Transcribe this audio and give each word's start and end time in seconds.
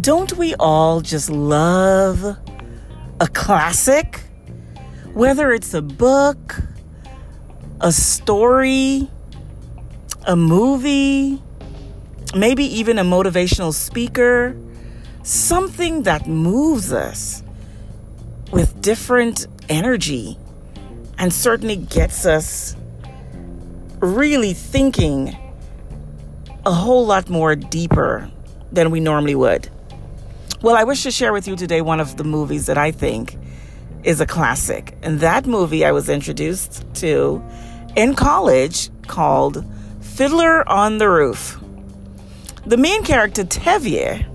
Don't 0.00 0.34
we 0.34 0.54
all 0.60 1.00
just 1.00 1.28
love 1.28 2.22
a 3.20 3.26
classic? 3.26 4.20
Whether 5.14 5.50
it's 5.52 5.74
a 5.74 5.82
book, 5.82 6.60
a 7.80 7.90
story, 7.90 9.10
a 10.24 10.36
movie, 10.36 11.42
maybe 12.36 12.64
even 12.64 13.00
a 13.00 13.04
motivational 13.04 13.74
speaker, 13.74 14.56
something 15.24 16.04
that 16.04 16.28
moves 16.28 16.92
us 16.92 17.42
with 18.52 18.80
different 18.80 19.48
energy 19.68 20.38
and 21.18 21.32
certainly 21.32 21.74
gets 21.74 22.26
us 22.26 22.76
really 23.98 24.52
thinking 24.52 25.36
a 26.66 26.72
whole 26.72 27.06
lot 27.06 27.30
more 27.30 27.54
deeper 27.54 28.28
than 28.72 28.90
we 28.90 28.98
normally 28.98 29.36
would. 29.36 29.70
Well, 30.62 30.74
I 30.74 30.82
wish 30.82 31.04
to 31.04 31.12
share 31.12 31.32
with 31.32 31.46
you 31.46 31.54
today 31.54 31.80
one 31.80 32.00
of 32.00 32.16
the 32.16 32.24
movies 32.24 32.66
that 32.66 32.76
I 32.76 32.90
think 32.90 33.38
is 34.02 34.20
a 34.20 34.26
classic. 34.26 34.98
And 35.00 35.20
that 35.20 35.46
movie 35.46 35.84
I 35.84 35.92
was 35.92 36.08
introduced 36.08 36.84
to 36.94 37.40
in 37.94 38.16
college 38.16 38.90
called 39.06 39.64
Fiddler 40.00 40.68
on 40.68 40.98
the 40.98 41.08
Roof. 41.08 41.56
The 42.66 42.76
main 42.76 43.04
character, 43.04 43.44
Tevye, 43.44 44.26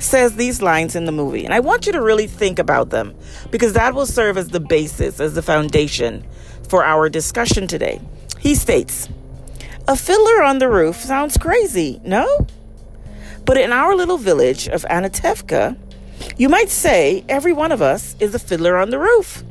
says 0.00 0.36
these 0.36 0.62
lines 0.62 0.94
in 0.94 1.04
the 1.04 1.12
movie, 1.12 1.44
and 1.44 1.52
I 1.52 1.58
want 1.58 1.86
you 1.86 1.92
to 1.92 2.00
really 2.00 2.28
think 2.28 2.60
about 2.60 2.90
them 2.90 3.12
because 3.50 3.72
that 3.72 3.92
will 3.94 4.06
serve 4.06 4.38
as 4.38 4.48
the 4.48 4.60
basis, 4.60 5.18
as 5.18 5.34
the 5.34 5.42
foundation 5.42 6.24
for 6.68 6.84
our 6.84 7.08
discussion 7.08 7.66
today. 7.66 8.00
He 8.38 8.54
states, 8.54 9.08
A 9.88 9.96
fiddler 9.96 10.42
on 10.44 10.58
the 10.58 10.68
roof 10.68 10.96
sounds 10.96 11.36
crazy, 11.36 12.00
no? 12.04 12.46
But 13.44 13.56
in 13.56 13.72
our 13.72 13.96
little 13.96 14.16
village 14.16 14.68
of 14.68 14.84
Anatevka, 14.84 15.76
you 16.36 16.48
might 16.48 16.68
say 16.68 17.24
every 17.28 17.52
one 17.52 17.72
of 17.72 17.82
us 17.82 18.14
is 18.20 18.32
a 18.32 18.38
fiddler 18.38 18.76
on 18.76 18.90
the 18.90 18.98
roof, 19.00 19.42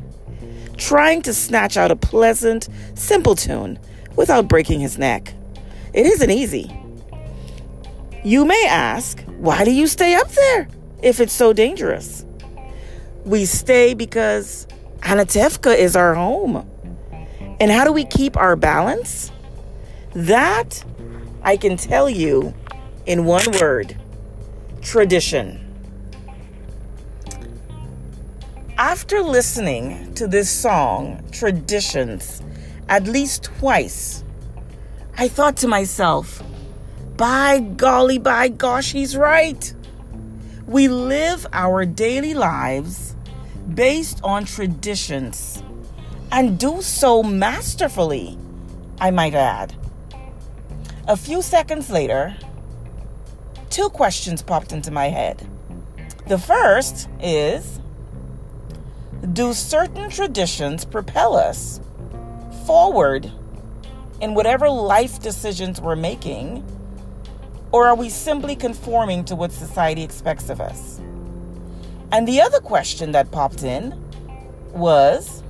trying 0.78 1.22
to 1.24 1.34
snatch 1.34 1.76
out 1.76 1.92
a 1.92 1.98
pleasant, 1.98 2.70
simple 2.96 3.36
tune 3.36 3.78
without 4.16 4.48
breaking 4.48 4.80
his 4.80 4.98
neck. 4.98 5.34
It 5.94 6.06
isn't 6.06 6.32
easy. 6.32 6.74
You 8.24 8.46
may 8.46 8.66
ask, 8.70 9.22
why 9.38 9.66
do 9.66 9.72
you 9.72 9.86
stay 9.86 10.16
up 10.16 10.30
there 10.30 10.70
if 11.04 11.20
it's 11.20 11.34
so 11.34 11.52
dangerous? 11.52 12.26
We 13.26 13.44
stay 13.44 13.94
because 13.94 14.66
Anatevka 15.02 15.76
is 15.76 15.98
our 15.98 16.16
home. 16.16 16.66
And 17.60 17.70
how 17.70 17.84
do 17.84 17.92
we 17.92 18.06
keep 18.06 18.38
our 18.38 18.56
balance? 18.56 19.30
That 20.14 20.84
I 21.42 21.56
can 21.58 21.78
tell 21.78 22.10
you 22.10 22.54
in 23.06 23.26
one 23.26 23.50
word 23.60 23.98
tradition. 24.82 25.58
After 28.78 29.22
listening 29.22 30.14
to 30.16 30.28
this 30.28 30.50
song, 30.50 31.24
Traditions, 31.32 32.42
at 32.90 33.06
least 33.06 33.44
twice, 33.44 34.24
I 35.18 35.28
thought 35.28 35.56
to 35.58 35.68
myself, 35.68 36.44
by 37.16 37.60
golly, 37.60 38.18
by 38.18 38.50
gosh, 38.50 38.92
he's 38.92 39.16
right. 39.16 39.74
We 40.66 40.88
live 40.88 41.46
our 41.54 41.86
daily 41.86 42.34
lives 42.34 43.16
based 43.74 44.20
on 44.24 44.46
traditions 44.46 45.64
and 46.32 46.60
do 46.60 46.82
so 46.82 47.24
masterfully, 47.24 48.38
I 49.00 49.12
might 49.12 49.36
add. 49.36 49.76
A 51.08 51.18
few 51.18 51.42
seconds 51.42 51.90
later, 51.90 52.36
two 53.72 53.90
questions 53.90 54.44
popped 54.44 54.72
into 54.72 54.92
my 54.92 55.08
head. 55.08 55.48
The 56.28 56.38
first 56.38 57.10
is 57.20 57.80
Do 59.34 59.54
certain 59.54 60.12
traditions 60.12 60.86
propel 60.86 61.36
us 61.36 61.82
forward 62.68 63.32
in 64.22 64.36
whatever 64.36 64.70
life 64.70 65.20
decisions 65.20 65.82
we're 65.82 65.96
making? 65.96 66.64
Or 67.72 67.88
are 67.88 67.96
we 67.96 68.10
simply 68.10 68.56
conforming 68.56 69.26
to 69.26 69.36
what 69.36 69.52
society 69.52 70.04
expects 70.04 70.50
of 70.52 70.62
us? 70.62 71.02
And 72.12 72.28
the 72.28 72.42
other 72.42 72.60
question 72.60 73.12
that 73.14 73.32
popped 73.32 73.64
in 73.64 74.00
was 74.72 75.42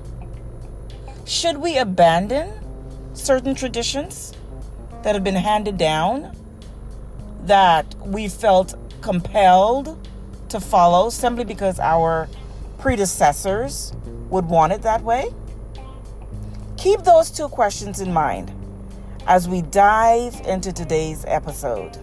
Should 1.26 1.58
we 1.58 1.78
abandon 1.78 2.54
certain 3.14 3.54
traditions 3.54 4.34
that 5.04 5.16
have 5.16 5.24
been 5.24 5.36
handed 5.36 5.78
down 5.78 6.36
that 7.44 7.96
we 8.06 8.28
felt 8.28 8.76
compelled 9.02 9.98
to 10.50 10.60
follow 10.60 11.10
simply 11.10 11.44
because 11.44 11.80
our 11.80 12.30
predecessors 12.78 13.94
would 14.30 14.46
want 14.46 14.74
it 14.74 14.82
that 14.84 15.04
way? 15.04 15.34
Keep 16.78 17.04
those 17.04 17.32
two 17.32 17.48
questions 17.48 18.00
in 18.00 18.12
mind 18.14 18.52
as 19.28 19.48
we 19.48 19.62
dive 19.62 20.40
into 20.48 20.72
today's 20.72 21.24
episode. 21.28 21.98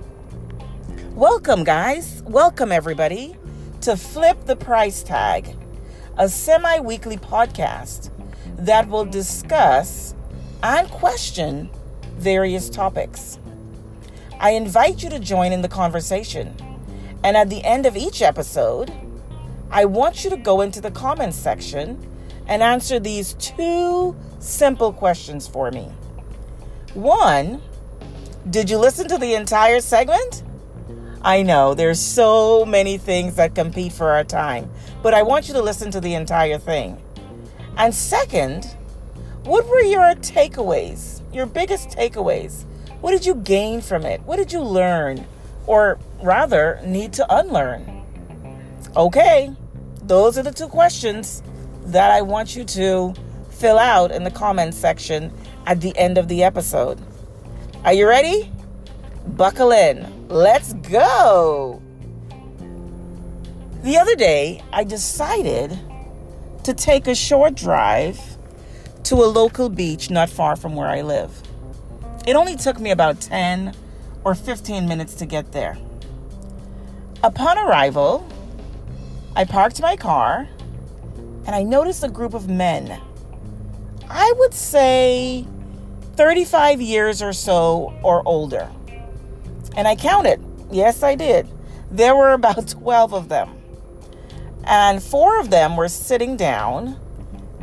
Welcome, 1.14 1.64
guys. 1.64 2.22
Welcome, 2.26 2.70
everybody, 2.70 3.36
to 3.80 3.96
Flip 3.96 4.44
the 4.46 4.54
Price 4.54 5.02
Tag, 5.02 5.56
a 6.16 6.28
semi 6.28 6.80
weekly 6.80 7.16
podcast 7.16 8.10
that 8.56 8.88
will 8.88 9.04
discuss 9.04 10.14
and 10.62 10.88
question 10.90 11.70
various 12.18 12.68
topics. 12.68 13.38
I 14.40 14.50
invite 14.50 15.02
you 15.02 15.10
to 15.10 15.18
join 15.18 15.52
in 15.52 15.62
the 15.62 15.68
conversation. 15.68 16.54
And 17.24 17.36
at 17.36 17.50
the 17.50 17.64
end 17.64 17.86
of 17.86 17.96
each 17.96 18.22
episode, 18.22 18.92
I 19.70 19.84
want 19.84 20.24
you 20.24 20.30
to 20.30 20.36
go 20.36 20.60
into 20.60 20.80
the 20.80 20.90
comments 20.90 21.36
section 21.36 22.04
and 22.46 22.62
answer 22.62 22.98
these 22.98 23.34
two 23.34 24.16
simple 24.38 24.92
questions 24.92 25.46
for 25.46 25.70
me. 25.70 25.88
One, 26.94 27.60
did 28.48 28.70
you 28.70 28.78
listen 28.78 29.08
to 29.08 29.18
the 29.18 29.34
entire 29.34 29.80
segment? 29.80 30.42
I 31.20 31.42
know 31.42 31.74
there's 31.74 32.00
so 32.00 32.64
many 32.64 32.96
things 32.96 33.34
that 33.34 33.54
compete 33.54 33.92
for 33.92 34.10
our 34.10 34.24
time, 34.24 34.70
but 35.02 35.12
I 35.14 35.22
want 35.22 35.48
you 35.48 35.54
to 35.54 35.62
listen 35.62 35.90
to 35.90 36.00
the 36.00 36.14
entire 36.14 36.58
thing. 36.58 37.02
And 37.76 37.94
second, 37.94 38.64
what 39.44 39.66
were 39.66 39.80
your 39.80 40.14
takeaways, 40.14 41.17
your 41.32 41.46
biggest 41.46 41.90
takeaways? 41.90 42.64
What 43.00 43.12
did 43.12 43.24
you 43.24 43.34
gain 43.34 43.80
from 43.80 44.04
it? 44.04 44.20
What 44.22 44.36
did 44.36 44.52
you 44.52 44.60
learn? 44.60 45.26
Or 45.66 45.98
rather, 46.22 46.80
need 46.84 47.12
to 47.14 47.26
unlearn? 47.34 48.02
Okay, 48.96 49.54
those 50.02 50.38
are 50.38 50.42
the 50.42 50.52
two 50.52 50.68
questions 50.68 51.42
that 51.86 52.10
I 52.10 52.22
want 52.22 52.56
you 52.56 52.64
to 52.64 53.14
fill 53.50 53.78
out 53.78 54.10
in 54.10 54.24
the 54.24 54.30
comments 54.30 54.76
section 54.76 55.32
at 55.66 55.80
the 55.80 55.96
end 55.96 56.16
of 56.18 56.28
the 56.28 56.42
episode. 56.42 57.00
Are 57.84 57.92
you 57.92 58.08
ready? 58.08 58.50
Buckle 59.26 59.72
in. 59.72 60.28
Let's 60.28 60.72
go. 60.74 61.82
The 63.82 63.96
other 63.96 64.16
day, 64.16 64.62
I 64.72 64.84
decided 64.84 65.78
to 66.64 66.74
take 66.74 67.06
a 67.06 67.14
short 67.14 67.54
drive 67.54 68.18
to 69.08 69.14
a 69.14 69.24
local 69.24 69.70
beach 69.70 70.10
not 70.10 70.28
far 70.28 70.54
from 70.54 70.76
where 70.76 70.88
I 70.88 71.00
live. 71.00 71.40
It 72.26 72.36
only 72.36 72.56
took 72.56 72.78
me 72.78 72.90
about 72.90 73.22
10 73.22 73.74
or 74.22 74.34
15 74.34 74.86
minutes 74.86 75.14
to 75.14 75.24
get 75.24 75.52
there. 75.52 75.78
Upon 77.22 77.56
arrival, 77.56 78.28
I 79.34 79.46
parked 79.46 79.80
my 79.80 79.96
car 79.96 80.46
and 81.46 81.56
I 81.56 81.62
noticed 81.62 82.04
a 82.04 82.08
group 82.08 82.34
of 82.34 82.50
men. 82.50 83.00
I 84.10 84.30
would 84.36 84.52
say 84.52 85.46
35 86.16 86.82
years 86.82 87.22
or 87.22 87.32
so 87.32 87.98
or 88.02 88.22
older. 88.28 88.68
And 89.74 89.88
I 89.88 89.96
counted. 89.96 90.44
Yes, 90.70 91.02
I 91.02 91.14
did. 91.14 91.48
There 91.90 92.14
were 92.14 92.34
about 92.34 92.68
12 92.82 93.14
of 93.14 93.30
them. 93.30 93.56
And 94.64 95.02
four 95.02 95.40
of 95.40 95.48
them 95.48 95.78
were 95.78 95.88
sitting 95.88 96.36
down 96.36 97.00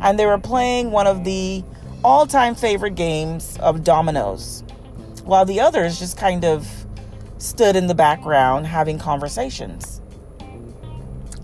and 0.00 0.18
they 0.18 0.26
were 0.26 0.38
playing 0.38 0.90
one 0.90 1.06
of 1.06 1.24
the 1.24 1.64
all 2.04 2.26
time 2.26 2.54
favorite 2.54 2.94
games 2.94 3.58
of 3.60 3.82
dominoes, 3.84 4.62
while 5.24 5.44
the 5.44 5.60
others 5.60 5.98
just 5.98 6.16
kind 6.16 6.44
of 6.44 6.68
stood 7.38 7.76
in 7.76 7.86
the 7.86 7.94
background 7.94 8.66
having 8.66 8.98
conversations. 8.98 10.00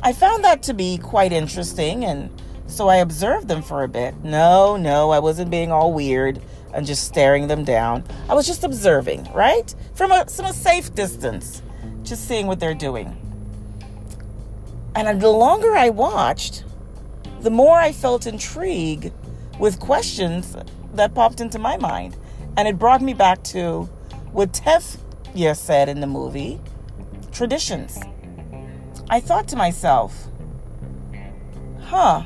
I 0.02 0.12
found 0.12 0.44
that 0.44 0.62
to 0.64 0.74
be 0.74 0.98
quite 0.98 1.32
interesting, 1.32 2.04
and 2.04 2.30
so 2.66 2.88
I 2.88 2.96
observed 2.96 3.48
them 3.48 3.62
for 3.62 3.84
a 3.84 3.88
bit. 3.88 4.14
No, 4.24 4.76
no, 4.76 5.10
I 5.10 5.18
wasn't 5.18 5.50
being 5.50 5.70
all 5.70 5.92
weird 5.92 6.40
and 6.74 6.86
just 6.86 7.04
staring 7.04 7.46
them 7.46 7.64
down. 7.64 8.02
I 8.28 8.34
was 8.34 8.46
just 8.46 8.64
observing, 8.64 9.30
right? 9.32 9.74
From 9.94 10.10
a, 10.10 10.24
from 10.26 10.46
a 10.46 10.52
safe 10.52 10.94
distance, 10.94 11.62
just 12.02 12.26
seeing 12.26 12.46
what 12.46 12.60
they're 12.60 12.74
doing. 12.74 13.16
And 14.94 15.20
the 15.20 15.28
longer 15.28 15.74
I 15.74 15.90
watched, 15.90 16.64
the 17.42 17.50
more 17.50 17.78
I 17.78 17.92
felt 17.92 18.26
intrigue 18.26 19.12
with 19.58 19.80
questions 19.80 20.56
that 20.94 21.14
popped 21.14 21.40
into 21.40 21.58
my 21.58 21.76
mind. 21.76 22.16
And 22.56 22.68
it 22.68 22.78
brought 22.78 23.02
me 23.02 23.14
back 23.14 23.42
to 23.44 23.88
what 24.32 24.52
Tevye 24.52 25.56
said 25.56 25.88
in 25.88 26.00
the 26.00 26.06
movie, 26.06 26.60
traditions. 27.32 27.98
I 29.10 29.20
thought 29.20 29.48
to 29.48 29.56
myself, 29.56 30.28
huh, 31.80 32.24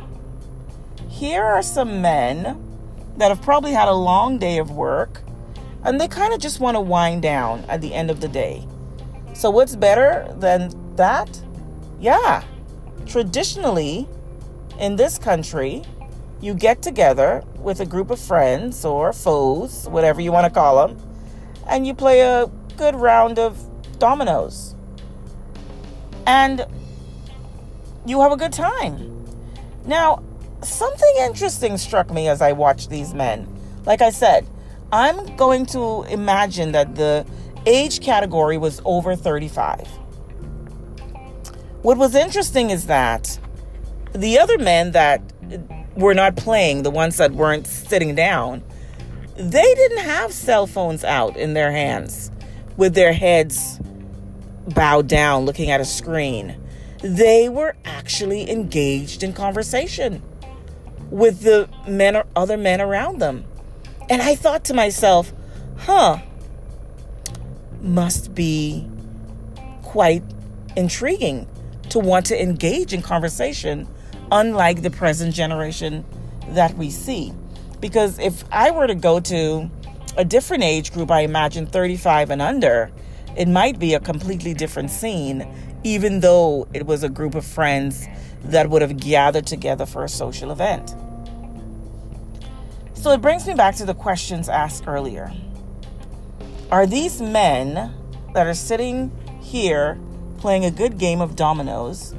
here 1.08 1.44
are 1.44 1.62
some 1.62 2.02
men 2.02 2.62
that 3.16 3.28
have 3.28 3.40
probably 3.40 3.72
had 3.72 3.88
a 3.88 3.94
long 3.94 4.38
day 4.38 4.58
of 4.58 4.70
work 4.70 5.22
and 5.82 6.00
they 6.00 6.08
kind 6.08 6.34
of 6.34 6.40
just 6.40 6.60
want 6.60 6.74
to 6.74 6.80
wind 6.80 7.22
down 7.22 7.64
at 7.68 7.80
the 7.80 7.94
end 7.94 8.10
of 8.10 8.20
the 8.20 8.28
day. 8.28 8.66
So, 9.34 9.50
what's 9.50 9.76
better 9.76 10.26
than 10.38 10.72
that? 10.96 11.40
Yeah, 12.00 12.42
traditionally 13.06 14.08
in 14.78 14.96
this 14.96 15.19
country, 15.19 15.82
you 16.40 16.55
get 16.55 16.82
together 16.82 17.43
with 17.58 17.81
a 17.81 17.87
group 17.87 18.11
of 18.11 18.20
friends 18.20 18.84
or 18.84 19.12
foes, 19.12 19.88
whatever 19.88 20.20
you 20.20 20.32
want 20.32 20.44
to 20.44 20.50
call 20.50 20.87
them, 20.87 20.99
and 21.67 21.87
you 21.87 21.94
play 21.94 22.20
a 22.20 22.46
good 22.76 22.94
round 22.94 23.38
of 23.38 23.58
dominoes. 23.99 24.75
And 26.26 26.67
you 28.05 28.20
have 28.20 28.32
a 28.32 28.37
good 28.37 28.52
time. 28.52 29.25
Now, 29.84 30.23
something 30.62 31.14
interesting 31.20 31.78
struck 31.78 32.11
me 32.11 32.28
as 32.28 32.43
I 32.43 32.52
watched 32.52 32.90
these 32.90 33.14
men. 33.14 33.49
Like 33.84 34.02
I 34.02 34.11
said, 34.11 34.46
I'm 34.93 35.37
going 35.37 35.67
to 35.67 36.02
imagine 36.05 36.73
that 36.73 36.96
the 36.96 37.26
age 37.67 38.00
category 38.00 38.58
was 38.58 38.81
over 38.84 39.17
35. 39.17 39.87
What 41.82 41.99
was 41.99 42.14
interesting 42.14 42.70
is 42.70 42.87
that 42.87 43.38
the 44.16 44.38
other 44.38 44.58
men 44.58 44.92
that 44.92 45.22
were 45.96 46.14
not 46.14 46.36
playing, 46.36 46.82
the 46.82 46.90
ones 46.90 47.16
that 47.16 47.32
weren't 47.32 47.66
sitting 47.66 48.14
down, 48.14 48.62
they 49.36 49.74
didn't 49.74 50.04
have 50.04 50.32
cell 50.32 50.66
phones 50.66 51.04
out 51.04 51.36
in 51.36 51.54
their 51.54 51.70
hands 51.70 52.30
with 52.76 52.94
their 52.94 53.12
heads 53.12 53.78
bowed 54.74 55.06
down 55.06 55.44
looking 55.44 55.70
at 55.70 55.80
a 55.80 55.84
screen. 55.84 56.56
They 57.02 57.48
were 57.48 57.76
actually 57.84 58.50
engaged 58.50 59.22
in 59.22 59.32
conversation 59.32 60.22
with 61.10 61.42
the 61.42 61.68
men 61.86 62.16
or 62.16 62.26
other 62.34 62.56
men 62.56 62.80
around 62.80 63.18
them. 63.20 63.44
And 64.08 64.22
I 64.22 64.34
thought 64.34 64.64
to 64.64 64.74
myself, 64.74 65.32
huh, 65.78 66.18
must 67.80 68.34
be 68.34 68.88
quite 69.82 70.22
intriguing 70.76 71.48
to 71.90 71.98
want 71.98 72.26
to 72.26 72.40
engage 72.40 72.92
in 72.92 73.02
conversation, 73.02 73.86
unlike 74.31 74.82
the 74.82 74.90
present 74.90 75.34
generation 75.34 76.05
that 76.49 76.76
we 76.76 76.90
see. 76.90 77.32
Because 77.81 78.19
if 78.19 78.44
I 78.50 78.70
were 78.70 78.87
to 78.87 78.94
go 78.94 79.20
to 79.20 79.70
a 80.17 80.25
different 80.25 80.64
age 80.64 80.93
group, 80.93 81.11
I 81.11 81.20
imagine 81.20 81.67
35 81.67 82.31
and 82.31 82.43
under, 82.43 82.90
it 83.37 83.49
might 83.49 83.78
be 83.78 83.94
a 83.94 84.00
completely 84.00 84.55
different 84.55 84.90
scene, 84.90 85.46
even 85.84 86.20
though 86.20 86.67
it 86.73 86.87
was 86.87 87.02
a 87.02 87.08
group 87.08 87.34
of 87.34 87.44
friends 87.44 88.06
that 88.44 88.70
would 88.70 88.82
have 88.82 88.96
gathered 88.96 89.46
together 89.46 89.87
for 89.87 90.05
a 90.05 90.08
social 90.08 90.50
event. 90.50 90.94
So 92.94 93.12
it 93.12 93.20
brings 93.20 93.46
me 93.46 93.55
back 93.55 93.76
to 93.76 93.84
the 93.84 93.94
questions 93.94 94.49
asked 94.49 94.84
earlier. 94.87 95.32
Are 96.70 96.87
these 96.87 97.20
men 97.20 97.94
that 98.34 98.46
are 98.46 98.55
sitting 98.55 99.12
here 99.40 99.99
playing 100.38 100.64
a 100.64 100.70
good 100.70 100.99
game 100.99 101.20
of 101.20 101.37
dominoes, 101.37 102.14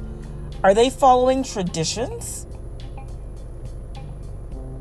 are 0.62 0.74
they 0.74 0.90
following 0.90 1.42
traditions? 1.44 2.46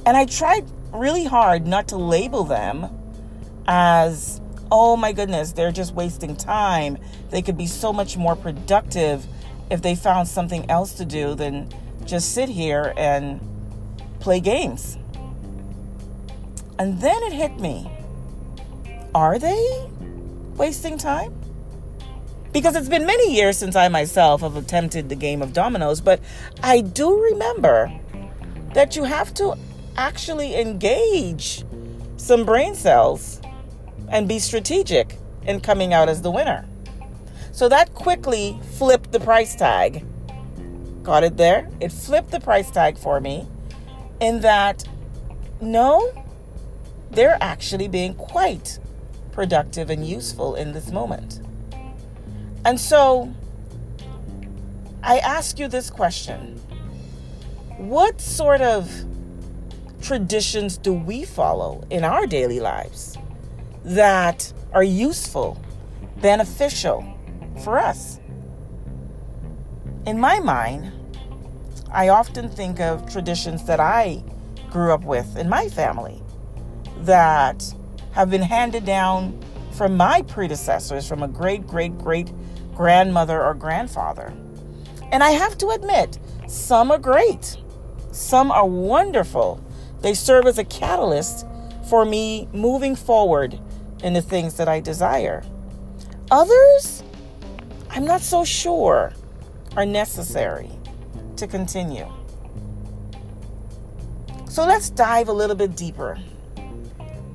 And 0.05 0.17
I 0.17 0.25
tried 0.25 0.65
really 0.93 1.25
hard 1.25 1.67
not 1.67 1.89
to 1.89 1.97
label 1.97 2.43
them 2.43 2.89
as, 3.67 4.41
oh 4.71 4.95
my 4.97 5.11
goodness, 5.11 5.51
they're 5.51 5.71
just 5.71 5.93
wasting 5.93 6.35
time. 6.35 6.97
They 7.29 7.41
could 7.41 7.57
be 7.57 7.67
so 7.67 7.91
much 7.91 8.17
more 8.17 8.35
productive 8.35 9.25
if 9.69 9.81
they 9.81 9.95
found 9.95 10.27
something 10.27 10.69
else 10.71 10.93
to 10.93 11.05
do 11.05 11.35
than 11.35 11.69
just 12.05 12.33
sit 12.33 12.49
here 12.49 12.93
and 12.97 13.41
play 14.19 14.39
games. 14.39 14.97
And 16.79 17.01
then 17.01 17.21
it 17.23 17.33
hit 17.33 17.59
me. 17.59 17.91
Are 19.13 19.37
they 19.37 19.89
wasting 20.55 20.97
time? 20.97 21.33
Because 22.57 22.75
it's 22.75 22.89
been 22.89 23.05
many 23.05 23.35
years 23.35 23.55
since 23.55 23.75
I 23.75 23.87
myself 23.87 24.41
have 24.41 24.55
attempted 24.55 25.09
the 25.09 25.15
game 25.15 25.43
of 25.43 25.53
dominoes, 25.53 26.01
but 26.01 26.19
I 26.63 26.81
do 26.81 27.21
remember 27.21 27.91
that 28.73 28.95
you 28.95 29.03
have 29.03 29.31
to 29.35 29.53
actually 29.95 30.55
engage 30.55 31.63
some 32.15 32.45
brain 32.45 32.73
cells 32.73 33.39
and 34.09 34.27
be 34.27 34.39
strategic 34.39 35.19
in 35.43 35.61
coming 35.61 35.93
out 35.93 36.09
as 36.09 36.23
the 36.23 36.31
winner. 36.31 36.65
So 37.51 37.69
that 37.69 37.93
quickly 37.93 38.59
flipped 38.71 39.11
the 39.11 39.19
price 39.19 39.53
tag. 39.53 40.03
Got 41.03 41.25
it 41.25 41.37
there? 41.37 41.69
It 41.79 41.91
flipped 41.91 42.31
the 42.31 42.39
price 42.39 42.71
tag 42.71 42.97
for 42.97 43.21
me 43.21 43.47
in 44.19 44.39
that 44.41 44.83
no, 45.61 46.25
they're 47.11 47.37
actually 47.39 47.87
being 47.87 48.15
quite 48.15 48.79
productive 49.31 49.91
and 49.91 50.03
useful 50.03 50.55
in 50.55 50.71
this 50.71 50.89
moment. 50.89 51.41
And 52.67 52.77
so 52.77 53.33
I 55.01 55.19
ask 55.19 55.57
you 55.57 55.69
this 55.69 55.89
question 55.89 56.57
What 57.77 58.19
sort 58.19 58.59
of 58.59 58.91
traditions 60.01 60.77
do 60.77 60.91
we 60.91 61.23
follow 61.23 61.85
in 61.89 62.03
our 62.03 62.27
daily 62.27 62.59
lives 62.59 63.17
that 63.85 64.51
are 64.73 64.83
useful, 64.83 65.57
beneficial 66.17 67.05
for 67.63 67.79
us? 67.79 68.19
In 70.05 70.19
my 70.19 70.41
mind, 70.41 70.91
I 71.89 72.09
often 72.09 72.49
think 72.49 72.81
of 72.81 73.09
traditions 73.09 73.63
that 73.63 73.79
I 73.79 74.21
grew 74.69 74.91
up 74.91 75.05
with 75.05 75.37
in 75.37 75.47
my 75.47 75.69
family 75.69 76.21
that 77.03 77.63
have 78.11 78.29
been 78.29 78.41
handed 78.41 78.83
down 78.83 79.41
from 79.71 79.95
my 79.95 80.21
predecessors, 80.23 81.07
from 81.07 81.23
a 81.23 81.29
great, 81.29 81.65
great, 81.65 81.97
great 81.97 82.29
grandmother 82.77 83.43
or 83.43 83.55
grandfather. 83.55 84.31
And 85.11 85.23
I 85.23 85.31
have 85.31 85.57
to 85.57 85.69
admit, 85.69 86.19
some 86.47 86.91
are 86.91 86.99
great, 86.99 87.57
some 88.11 88.51
are 88.51 88.67
wonderful. 88.67 89.59
They 90.01 90.13
serve 90.13 90.45
as 90.45 90.59
a 90.59 90.63
catalyst 90.63 91.47
for 91.89 92.05
me 92.05 92.47
moving 92.53 92.95
forward 92.95 93.59
in 94.03 94.13
the 94.13 94.21
things 94.21 94.57
that 94.57 94.67
I 94.69 94.79
desire. 94.79 95.43
Others, 96.29 97.03
I'm 97.89 98.05
not 98.05 98.21
so 98.21 98.45
sure 98.45 99.11
are 99.75 99.85
necessary 99.85 100.69
to 101.37 101.47
continue. 101.47 102.07
So 104.49 104.65
let's 104.67 104.91
dive 104.91 105.29
a 105.29 105.33
little 105.33 105.55
bit 105.55 105.75
deeper 105.75 106.19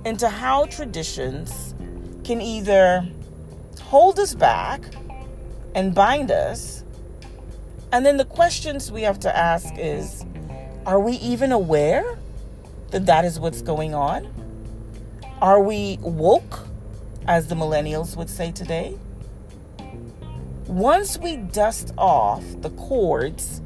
into 0.05 0.29
how 0.29 0.67
traditions 0.67 1.75
can 2.23 2.41
either 2.41 3.05
hold 3.81 4.21
us 4.21 4.35
back 4.35 4.83
and 5.75 5.95
bind 5.95 6.31
us. 6.31 6.85
And 7.93 8.07
then 8.07 8.17
the 8.17 8.25
questions 8.25 8.91
we 8.91 9.02
have 9.02 9.21
to 9.21 9.37
ask 9.37 9.75
is 9.76 10.25
are 10.87 10.99
we 10.99 11.14
even 11.14 11.52
aware 11.52 12.19
that 12.91 13.07
that 13.07 13.25
is 13.25 13.38
what's 13.38 13.62
going 13.62 13.95
on? 13.95 14.29
Are 15.41 15.62
we 15.62 15.99
woke, 16.00 16.67
as 17.26 17.49
the 17.49 17.55
millennials 17.55 18.17
would 18.17 18.31
say 18.31 18.52
today? 18.52 18.99
Once 20.67 21.19
we 21.19 21.37
dust 21.37 21.93
off 21.99 22.45
the 22.62 22.71
cords 22.71 23.61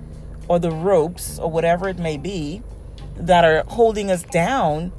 or 0.49 0.59
the 0.59 0.71
ropes 0.71 1.39
or 1.39 1.51
whatever 1.51 1.89
it 1.89 1.99
may 1.99 2.17
be 2.17 2.63
that 3.17 3.45
are 3.45 3.65
holding 3.69 4.11
us 4.11 4.23
down 4.25 4.93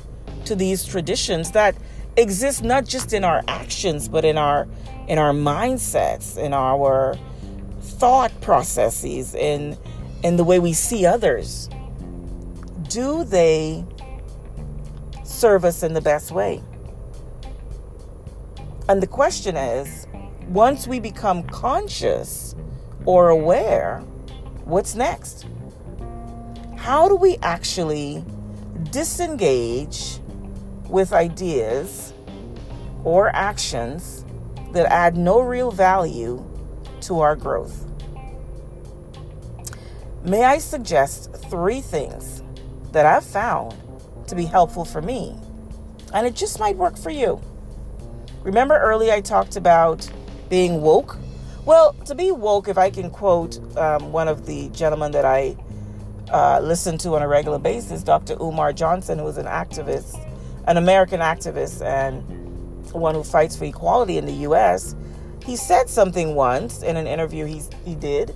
to 0.45 0.55
these 0.55 0.85
traditions 0.85 1.51
that 1.51 1.75
exist 2.17 2.63
not 2.63 2.85
just 2.85 3.13
in 3.13 3.23
our 3.23 3.43
actions 3.47 4.09
but 4.09 4.25
in 4.25 4.37
our 4.37 4.67
in 5.07 5.17
our 5.17 5.31
mindsets 5.31 6.37
in 6.37 6.53
our 6.53 7.17
thought 7.81 8.31
processes 8.41 9.33
in 9.33 9.77
in 10.23 10.35
the 10.37 10.43
way 10.43 10.59
we 10.59 10.73
see 10.73 11.05
others. 11.05 11.69
Do 12.89 13.23
they 13.23 13.85
serve 15.23 15.65
us 15.65 15.83
in 15.83 15.93
the 15.93 16.01
best 16.01 16.31
way? 16.31 16.61
And 18.89 19.01
the 19.01 19.07
question 19.07 19.57
is 19.57 20.07
once 20.47 20.87
we 20.87 20.99
become 20.99 21.43
conscious 21.43 22.55
or 23.05 23.29
aware 23.29 23.99
what's 24.65 24.95
next? 24.95 25.45
How 26.77 27.07
do 27.07 27.15
we 27.15 27.37
actually 27.41 28.23
disengage 28.91 30.19
with 30.89 31.13
ideas 31.13 32.13
or 33.03 33.29
actions 33.35 34.25
that 34.73 34.85
add 34.91 35.17
no 35.17 35.39
real 35.39 35.71
value 35.71 36.43
to 37.01 37.19
our 37.19 37.35
growth. 37.35 37.85
May 40.23 40.43
I 40.43 40.57
suggest 40.57 41.33
three 41.49 41.81
things 41.81 42.43
that 42.91 43.05
I've 43.05 43.25
found 43.25 43.75
to 44.27 44.35
be 44.35 44.45
helpful 44.45 44.83
for 44.83 45.01
me, 45.01 45.35
and 46.13 46.27
it 46.27 46.35
just 46.35 46.59
might 46.59 46.75
work 46.75 46.97
for 46.97 47.09
you. 47.09 47.39
Remember 48.43 48.77
early 48.77 49.11
I 49.11 49.21
talked 49.21 49.55
about 49.55 50.09
being 50.49 50.81
woke? 50.81 51.17
Well, 51.65 51.93
to 52.05 52.15
be 52.15 52.31
woke, 52.31 52.67
if 52.67 52.77
I 52.77 52.89
can 52.89 53.09
quote 53.09 53.57
um, 53.77 54.11
one 54.11 54.27
of 54.27 54.45
the 54.45 54.69
gentlemen 54.69 55.11
that 55.11 55.25
I 55.25 55.55
uh, 56.31 56.59
listen 56.61 56.97
to 56.99 57.15
on 57.15 57.21
a 57.21 57.27
regular 57.27 57.59
basis, 57.59 58.03
Dr. 58.03 58.35
Umar 58.41 58.73
Johnson, 58.73 59.19
who 59.19 59.27
is 59.27 59.37
an 59.37 59.45
activist, 59.45 60.17
an 60.67 60.77
American 60.77 61.19
activist, 61.19 61.81
and 61.81 62.21
one 62.93 63.15
who 63.15 63.23
fights 63.23 63.55
for 63.55 63.65
equality 63.65 64.17
in 64.17 64.25
the 64.25 64.33
U.S., 64.33 64.95
he 65.43 65.55
said 65.55 65.89
something 65.89 66.35
once 66.35 66.83
in 66.83 66.97
an 66.97 67.07
interview 67.07 67.45
he, 67.45 67.61
he 67.85 67.95
did. 67.95 68.35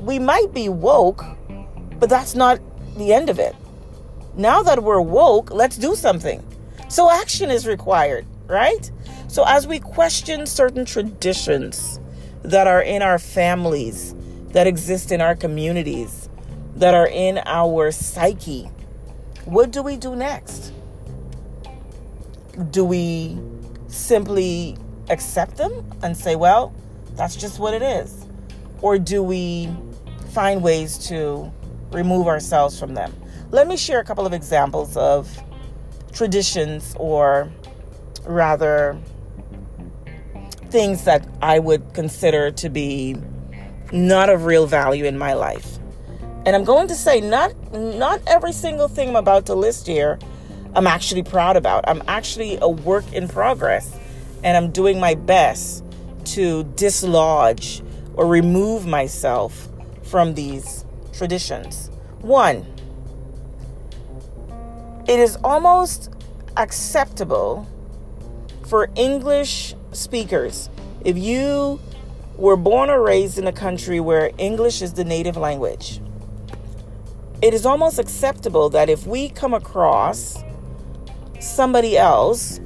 We 0.00 0.18
might 0.18 0.54
be 0.54 0.68
woke, 0.68 1.24
but 1.98 2.08
that's 2.08 2.34
not 2.34 2.60
the 2.96 3.12
end 3.12 3.28
of 3.28 3.38
it. 3.38 3.54
Now 4.36 4.62
that 4.62 4.82
we're 4.82 5.00
woke, 5.00 5.50
let's 5.50 5.76
do 5.76 5.94
something. 5.94 6.42
So 6.88 7.10
action 7.10 7.50
is 7.50 7.66
required, 7.66 8.26
right? 8.46 8.90
So 9.28 9.44
as 9.46 9.66
we 9.66 9.80
question 9.80 10.46
certain 10.46 10.84
traditions, 10.84 12.00
that 12.44 12.66
are 12.66 12.82
in 12.82 13.02
our 13.02 13.18
families, 13.18 14.14
that 14.48 14.66
exist 14.66 15.10
in 15.10 15.20
our 15.20 15.34
communities, 15.34 16.28
that 16.76 16.94
are 16.94 17.08
in 17.08 17.40
our 17.46 17.90
psyche. 17.90 18.70
What 19.46 19.70
do 19.70 19.82
we 19.82 19.96
do 19.96 20.14
next? 20.14 20.72
Do 22.70 22.84
we 22.84 23.38
simply 23.88 24.76
accept 25.08 25.56
them 25.56 25.90
and 26.02 26.16
say, 26.16 26.36
well, 26.36 26.74
that's 27.14 27.36
just 27.36 27.58
what 27.58 27.74
it 27.74 27.82
is? 27.82 28.26
Or 28.82 28.98
do 28.98 29.22
we 29.22 29.68
find 30.32 30.62
ways 30.62 30.98
to 31.08 31.52
remove 31.90 32.26
ourselves 32.26 32.78
from 32.78 32.94
them? 32.94 33.14
Let 33.50 33.66
me 33.66 33.76
share 33.76 34.00
a 34.00 34.04
couple 34.04 34.26
of 34.26 34.32
examples 34.32 34.96
of 34.96 35.42
traditions 36.12 36.94
or 36.98 37.50
rather 38.26 38.98
things 40.70 41.04
that 41.04 41.26
I 41.40 41.58
would 41.58 41.94
consider 41.94 42.50
to 42.50 42.68
be 42.68 43.16
not 43.92 44.28
of 44.28 44.44
real 44.44 44.66
value 44.66 45.04
in 45.04 45.16
my 45.16 45.34
life. 45.34 45.78
And 46.46 46.54
I'm 46.54 46.64
going 46.64 46.88
to 46.88 46.94
say 46.94 47.20
not 47.20 47.54
not 47.72 48.20
every 48.26 48.52
single 48.52 48.88
thing 48.88 49.10
I'm 49.10 49.16
about 49.16 49.46
to 49.46 49.54
list 49.54 49.86
here 49.86 50.18
I'm 50.74 50.86
actually 50.86 51.22
proud 51.22 51.56
about. 51.56 51.84
I'm 51.88 52.02
actually 52.08 52.58
a 52.60 52.68
work 52.68 53.10
in 53.12 53.28
progress 53.28 53.96
and 54.42 54.56
I'm 54.56 54.70
doing 54.70 55.00
my 55.00 55.14
best 55.14 55.84
to 56.26 56.64
dislodge 56.76 57.82
or 58.14 58.26
remove 58.26 58.86
myself 58.86 59.68
from 60.02 60.34
these 60.34 60.84
traditions. 61.12 61.90
One, 62.20 62.66
it 65.06 65.20
is 65.20 65.36
almost 65.44 66.10
acceptable 66.56 67.68
for 68.66 68.88
English 68.96 69.74
speakers, 69.92 70.70
if 71.04 71.16
you 71.18 71.78
were 72.36 72.56
born 72.56 72.90
or 72.90 73.00
raised 73.02 73.38
in 73.38 73.46
a 73.46 73.52
country 73.52 74.00
where 74.00 74.30
English 74.38 74.82
is 74.82 74.94
the 74.94 75.04
native 75.04 75.36
language, 75.36 76.00
it 77.42 77.52
is 77.52 77.66
almost 77.66 77.98
acceptable 77.98 78.70
that 78.70 78.88
if 78.88 79.06
we 79.06 79.28
come 79.28 79.52
across 79.54 80.42
somebody 81.44 81.96
else 81.96 82.60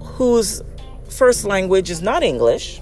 whose 0.00 0.62
first 1.08 1.44
language 1.44 1.90
is 1.90 2.02
not 2.02 2.22
English, 2.22 2.80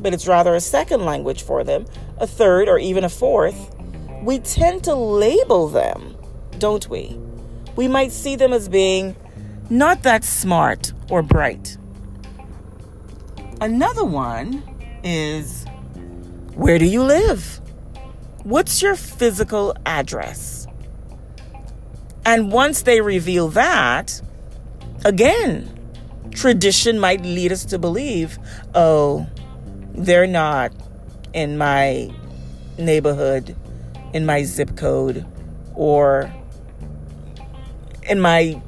but 0.00 0.12
it's 0.12 0.26
rather 0.26 0.54
a 0.54 0.60
second 0.60 1.04
language 1.04 1.42
for 1.42 1.64
them, 1.64 1.86
a 2.18 2.26
third 2.26 2.68
or 2.68 2.78
even 2.78 3.04
a 3.04 3.08
fourth, 3.08 3.74
we 4.22 4.38
tend 4.38 4.84
to 4.84 4.94
label 4.94 5.68
them, 5.68 6.16
don't 6.58 6.88
we? 6.88 7.18
We 7.76 7.88
might 7.88 8.12
see 8.12 8.36
them 8.36 8.52
as 8.52 8.68
being 8.68 9.16
not 9.70 10.02
that 10.02 10.24
smart 10.24 10.92
or 11.10 11.22
bright. 11.22 11.76
Another 13.60 14.04
one 14.04 14.62
is 15.02 15.64
where 16.54 16.78
do 16.78 16.84
you 16.84 17.02
live? 17.02 17.60
What's 18.44 18.82
your 18.82 18.96
physical 18.96 19.74
address? 19.86 20.61
And 22.24 22.52
once 22.52 22.82
they 22.82 23.00
reveal 23.00 23.48
that, 23.48 24.22
again, 25.04 25.68
tradition 26.30 26.98
might 26.98 27.22
lead 27.22 27.52
us 27.52 27.64
to 27.66 27.78
believe, 27.78 28.38
oh, 28.74 29.26
they're 29.94 30.26
not 30.26 30.72
in 31.32 31.58
my 31.58 32.10
neighborhood, 32.78 33.56
in 34.12 34.24
my 34.24 34.44
zip 34.44 34.76
code, 34.76 35.26
or 35.74 36.32
in 38.08 38.20
my 38.20 38.60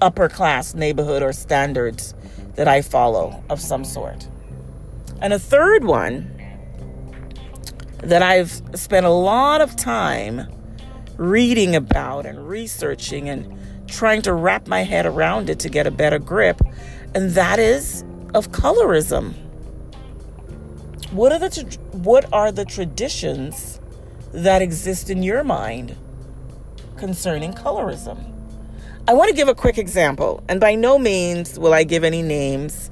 upper 0.00 0.28
class 0.28 0.74
neighborhood 0.74 1.22
or 1.22 1.32
standards 1.32 2.14
that 2.54 2.68
I 2.68 2.82
follow 2.82 3.42
of 3.48 3.60
some 3.60 3.84
sort. 3.84 4.28
And 5.20 5.32
a 5.32 5.38
third 5.38 5.84
one 5.84 6.32
that 8.02 8.22
I've 8.22 8.62
spent 8.74 9.06
a 9.06 9.10
lot 9.10 9.60
of 9.60 9.76
time 9.76 10.46
reading 11.16 11.74
about 11.74 12.26
and 12.26 12.48
researching 12.48 13.28
and 13.28 13.58
trying 13.88 14.22
to 14.22 14.32
wrap 14.32 14.66
my 14.66 14.82
head 14.82 15.06
around 15.06 15.48
it 15.48 15.58
to 15.60 15.68
get 15.68 15.86
a 15.86 15.90
better 15.90 16.18
grip, 16.18 16.60
and 17.14 17.30
that 17.30 17.58
is 17.58 18.04
of 18.34 18.50
colorism. 18.50 19.34
What 21.12 21.32
are 21.32 21.38
the 21.38 21.78
what 21.92 22.30
are 22.32 22.52
the 22.52 22.64
traditions 22.64 23.80
that 24.32 24.60
exist 24.60 25.08
in 25.08 25.22
your 25.22 25.44
mind 25.44 25.96
concerning 26.96 27.52
colorism? 27.52 28.32
I 29.08 29.14
want 29.14 29.30
to 29.30 29.36
give 29.36 29.48
a 29.48 29.54
quick 29.54 29.78
example, 29.78 30.42
and 30.48 30.60
by 30.60 30.74
no 30.74 30.98
means 30.98 31.58
will 31.58 31.72
I 31.72 31.84
give 31.84 32.02
any 32.02 32.22
names 32.22 32.90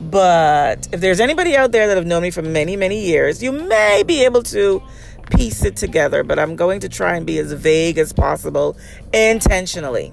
but 0.00 0.88
if 0.92 1.00
there's 1.00 1.20
anybody 1.20 1.56
out 1.56 1.72
there 1.72 1.88
that 1.88 1.96
have 1.96 2.06
known 2.06 2.22
me 2.22 2.30
for 2.30 2.42
many, 2.42 2.76
many 2.76 3.04
years, 3.04 3.42
you 3.42 3.50
may 3.50 4.04
be 4.06 4.24
able 4.24 4.42
to 4.44 4.82
piece 5.30 5.64
it 5.64 5.76
together, 5.76 6.22
but 6.22 6.38
I'm 6.38 6.56
going 6.56 6.80
to 6.80 6.88
try 6.88 7.16
and 7.16 7.26
be 7.26 7.38
as 7.38 7.52
vague 7.52 7.98
as 7.98 8.12
possible 8.12 8.76
intentionally. 9.12 10.12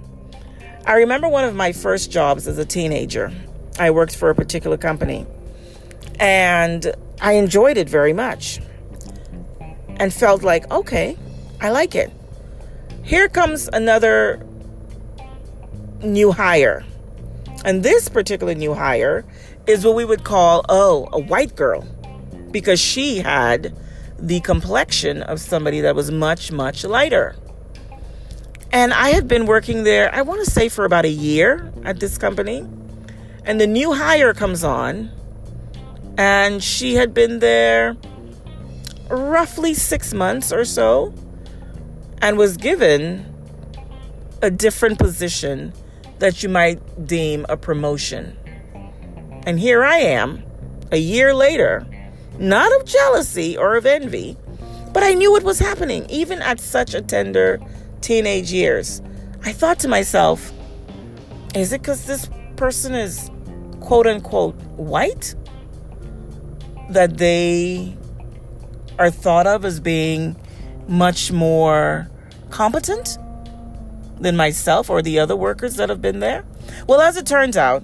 I 0.85 0.93
remember 0.93 1.27
one 1.27 1.43
of 1.43 1.55
my 1.55 1.71
first 1.71 2.11
jobs 2.11 2.47
as 2.47 2.57
a 2.57 2.65
teenager. 2.65 3.31
I 3.79 3.91
worked 3.91 4.15
for 4.15 4.29
a 4.29 4.35
particular 4.35 4.77
company 4.77 5.25
and 6.19 6.93
I 7.21 7.33
enjoyed 7.33 7.77
it 7.77 7.89
very 7.89 8.13
much 8.13 8.59
and 9.97 10.13
felt 10.13 10.43
like, 10.43 10.69
okay, 10.71 11.17
I 11.61 11.69
like 11.69 11.95
it. 11.95 12.11
Here 13.03 13.27
comes 13.27 13.69
another 13.71 14.45
new 16.03 16.31
hire. 16.31 16.85
And 17.63 17.81
this 17.81 18.09
particular 18.09 18.53
new 18.53 18.73
hire 18.73 19.25
is 19.65 19.85
what 19.85 19.95
we 19.95 20.05
would 20.05 20.23
call, 20.23 20.63
oh, 20.69 21.09
a 21.11 21.19
white 21.19 21.55
girl, 21.55 21.81
because 22.51 22.79
she 22.79 23.17
had 23.17 23.75
the 24.17 24.39
complexion 24.41 25.21
of 25.23 25.39
somebody 25.39 25.81
that 25.81 25.95
was 25.95 26.11
much, 26.11 26.51
much 26.51 26.83
lighter. 26.83 27.35
And 28.71 28.93
I 28.93 29.09
had 29.09 29.27
been 29.27 29.45
working 29.45 29.83
there, 29.83 30.13
I 30.13 30.21
want 30.21 30.43
to 30.43 30.51
say, 30.51 30.69
for 30.69 30.85
about 30.85 31.05
a 31.05 31.09
year 31.09 31.71
at 31.83 31.99
this 31.99 32.17
company. 32.17 32.65
And 33.45 33.61
the 33.61 33.67
new 33.67 33.93
hire 33.93 34.33
comes 34.33 34.63
on, 34.63 35.11
and 36.17 36.63
she 36.63 36.95
had 36.95 37.13
been 37.13 37.39
there 37.39 37.95
roughly 39.09 39.73
six 39.73 40.13
months 40.13 40.51
or 40.51 40.65
so 40.65 41.13
and 42.21 42.37
was 42.37 42.57
given 42.57 43.23
a 44.41 44.49
different 44.49 44.97
position 44.97 45.73
that 46.19 46.41
you 46.41 46.49
might 46.49 47.05
deem 47.05 47.45
a 47.49 47.57
promotion. 47.57 48.35
And 49.45 49.59
here 49.59 49.83
I 49.83 49.97
am, 49.97 50.43
a 50.91 50.97
year 50.97 51.33
later, 51.35 51.85
not 52.39 52.73
of 52.75 52.85
jealousy 52.85 53.57
or 53.57 53.75
of 53.75 53.85
envy, 53.85 54.37
but 54.93 55.03
I 55.03 55.13
knew 55.13 55.31
what 55.31 55.43
was 55.43 55.59
happening, 55.59 56.05
even 56.09 56.41
at 56.41 56.59
such 56.59 56.93
a 56.93 57.01
tender 57.01 57.59
teenage 58.01 58.51
years. 58.51 59.01
I 59.43 59.51
thought 59.51 59.79
to 59.79 59.87
myself, 59.87 60.51
is 61.53 61.71
it 61.71 61.81
because 61.81 62.05
this 62.05 62.29
person 62.55 62.95
is 62.95 63.29
quote 63.79 64.07
unquote 64.07 64.55
white 64.77 65.35
that 66.89 67.17
they 67.17 67.95
are 68.97 69.11
thought 69.11 69.47
of 69.47 69.65
as 69.65 69.79
being 69.79 70.35
much 70.87 71.31
more 71.31 72.09
competent 72.49 73.17
than 74.19 74.35
myself 74.37 74.89
or 74.89 75.01
the 75.01 75.19
other 75.19 75.35
workers 75.35 75.75
that 75.75 75.89
have 75.89 76.01
been 76.01 76.19
there? 76.19 76.45
Well, 76.87 77.01
as 77.01 77.17
it 77.17 77.25
turns 77.25 77.57
out, 77.57 77.83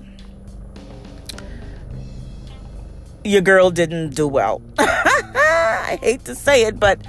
your 3.24 3.42
girl 3.42 3.70
didn't 3.70 4.16
do 4.16 4.28
well. 4.28 4.62
I 4.78 5.98
hate 6.02 6.26
to 6.26 6.36
say 6.36 6.64
it, 6.64 6.80
but 6.80 7.02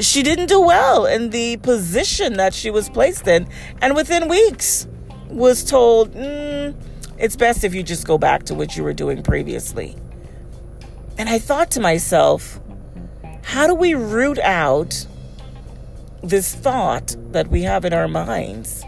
she 0.00 0.22
didn't 0.22 0.46
do 0.46 0.60
well 0.60 1.06
in 1.06 1.30
the 1.30 1.56
position 1.58 2.34
that 2.34 2.54
she 2.54 2.70
was 2.70 2.88
placed 2.88 3.26
in. 3.28 3.46
And 3.80 3.94
within 3.94 4.28
weeks, 4.28 4.86
was 5.28 5.64
told, 5.64 6.12
mm, 6.14 6.74
it's 7.18 7.36
best 7.36 7.64
if 7.64 7.74
you 7.74 7.82
just 7.82 8.06
go 8.06 8.18
back 8.18 8.44
to 8.44 8.54
what 8.54 8.76
you 8.76 8.84
were 8.84 8.92
doing 8.92 9.22
previously. 9.22 9.96
And 11.18 11.28
I 11.28 11.38
thought 11.38 11.70
to 11.72 11.80
myself, 11.80 12.60
how 13.42 13.66
do 13.66 13.74
we 13.74 13.94
root 13.94 14.38
out 14.40 15.06
this 16.22 16.54
thought 16.54 17.14
that 17.32 17.48
we 17.48 17.62
have 17.62 17.84
in 17.84 17.92
our 17.92 18.08
minds 18.08 18.82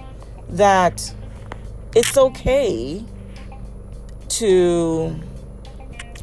that 0.49 1.13
it's 1.95 2.17
okay 2.17 3.05
to 4.29 5.21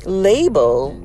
label 0.05 0.99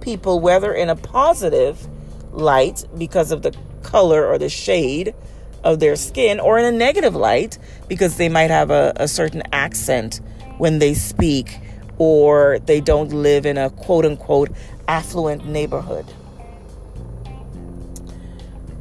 people, 0.00 0.40
whether 0.40 0.72
in 0.72 0.88
a 0.88 0.96
positive 0.96 1.88
light 2.32 2.84
because 2.98 3.30
of 3.30 3.42
the 3.42 3.54
color 3.82 4.26
or 4.26 4.38
the 4.38 4.48
shade 4.48 5.14
of 5.62 5.80
their 5.80 5.96
skin, 5.96 6.40
or 6.40 6.58
in 6.58 6.64
a 6.66 6.76
negative 6.76 7.14
light 7.14 7.58
because 7.88 8.16
they 8.16 8.28
might 8.28 8.50
have 8.50 8.70
a, 8.70 8.92
a 8.96 9.08
certain 9.08 9.42
accent 9.52 10.20
when 10.58 10.78
they 10.78 10.94
speak 10.94 11.58
or 11.98 12.58
they 12.66 12.80
don't 12.80 13.12
live 13.12 13.46
in 13.46 13.56
a 13.56 13.70
quote 13.70 14.04
unquote 14.04 14.50
affluent 14.88 15.46
neighborhood. 15.46 16.04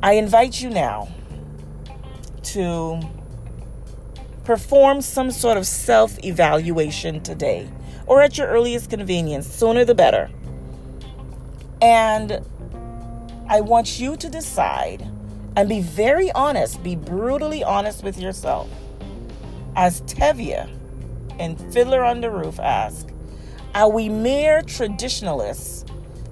I 0.01 0.13
invite 0.13 0.61
you 0.61 0.69
now 0.69 1.07
to 2.43 2.99
perform 4.43 5.01
some 5.01 5.31
sort 5.31 5.57
of 5.57 5.65
self 5.65 6.21
evaluation 6.23 7.21
today 7.21 7.69
or 8.07 8.21
at 8.21 8.37
your 8.37 8.47
earliest 8.47 8.89
convenience, 8.89 9.47
sooner 9.47 9.85
the 9.85 9.95
better. 9.95 10.29
And 11.81 12.45
I 13.49 13.61
want 13.61 13.99
you 13.99 14.15
to 14.17 14.29
decide 14.29 15.07
and 15.55 15.69
be 15.69 15.81
very 15.81 16.31
honest, 16.31 16.81
be 16.81 16.95
brutally 16.95 17.63
honest 17.63 18.03
with 18.03 18.19
yourself. 18.19 18.69
As 19.75 20.01
Tevye 20.01 20.69
and 21.39 21.59
Fiddler 21.73 22.03
on 22.03 22.21
the 22.21 22.29
Roof 22.29 22.59
ask, 22.59 23.07
are 23.75 23.89
we 23.89 24.09
mere 24.09 24.61
traditionalists? 24.61 25.85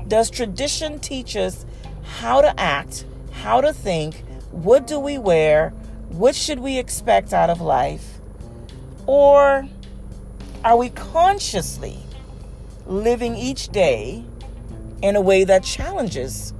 Does 0.07 0.29
tradition 0.29 0.99
teach 0.99 1.35
us 1.35 1.65
how 2.03 2.41
to 2.41 2.59
act, 2.59 3.05
how 3.31 3.61
to 3.61 3.73
think, 3.73 4.23
what 4.51 4.85
do 4.87 4.99
we 4.99 5.17
wear, 5.17 5.69
what 6.09 6.35
should 6.35 6.59
we 6.59 6.77
expect 6.77 7.33
out 7.33 7.49
of 7.49 7.61
life? 7.61 8.19
Or 9.05 9.67
are 10.63 10.77
we 10.77 10.89
consciously 10.89 11.97
living 12.85 13.35
each 13.35 13.69
day 13.69 14.23
in 15.01 15.15
a 15.15 15.21
way 15.21 15.43
that 15.43 15.63
challenges 15.63 16.53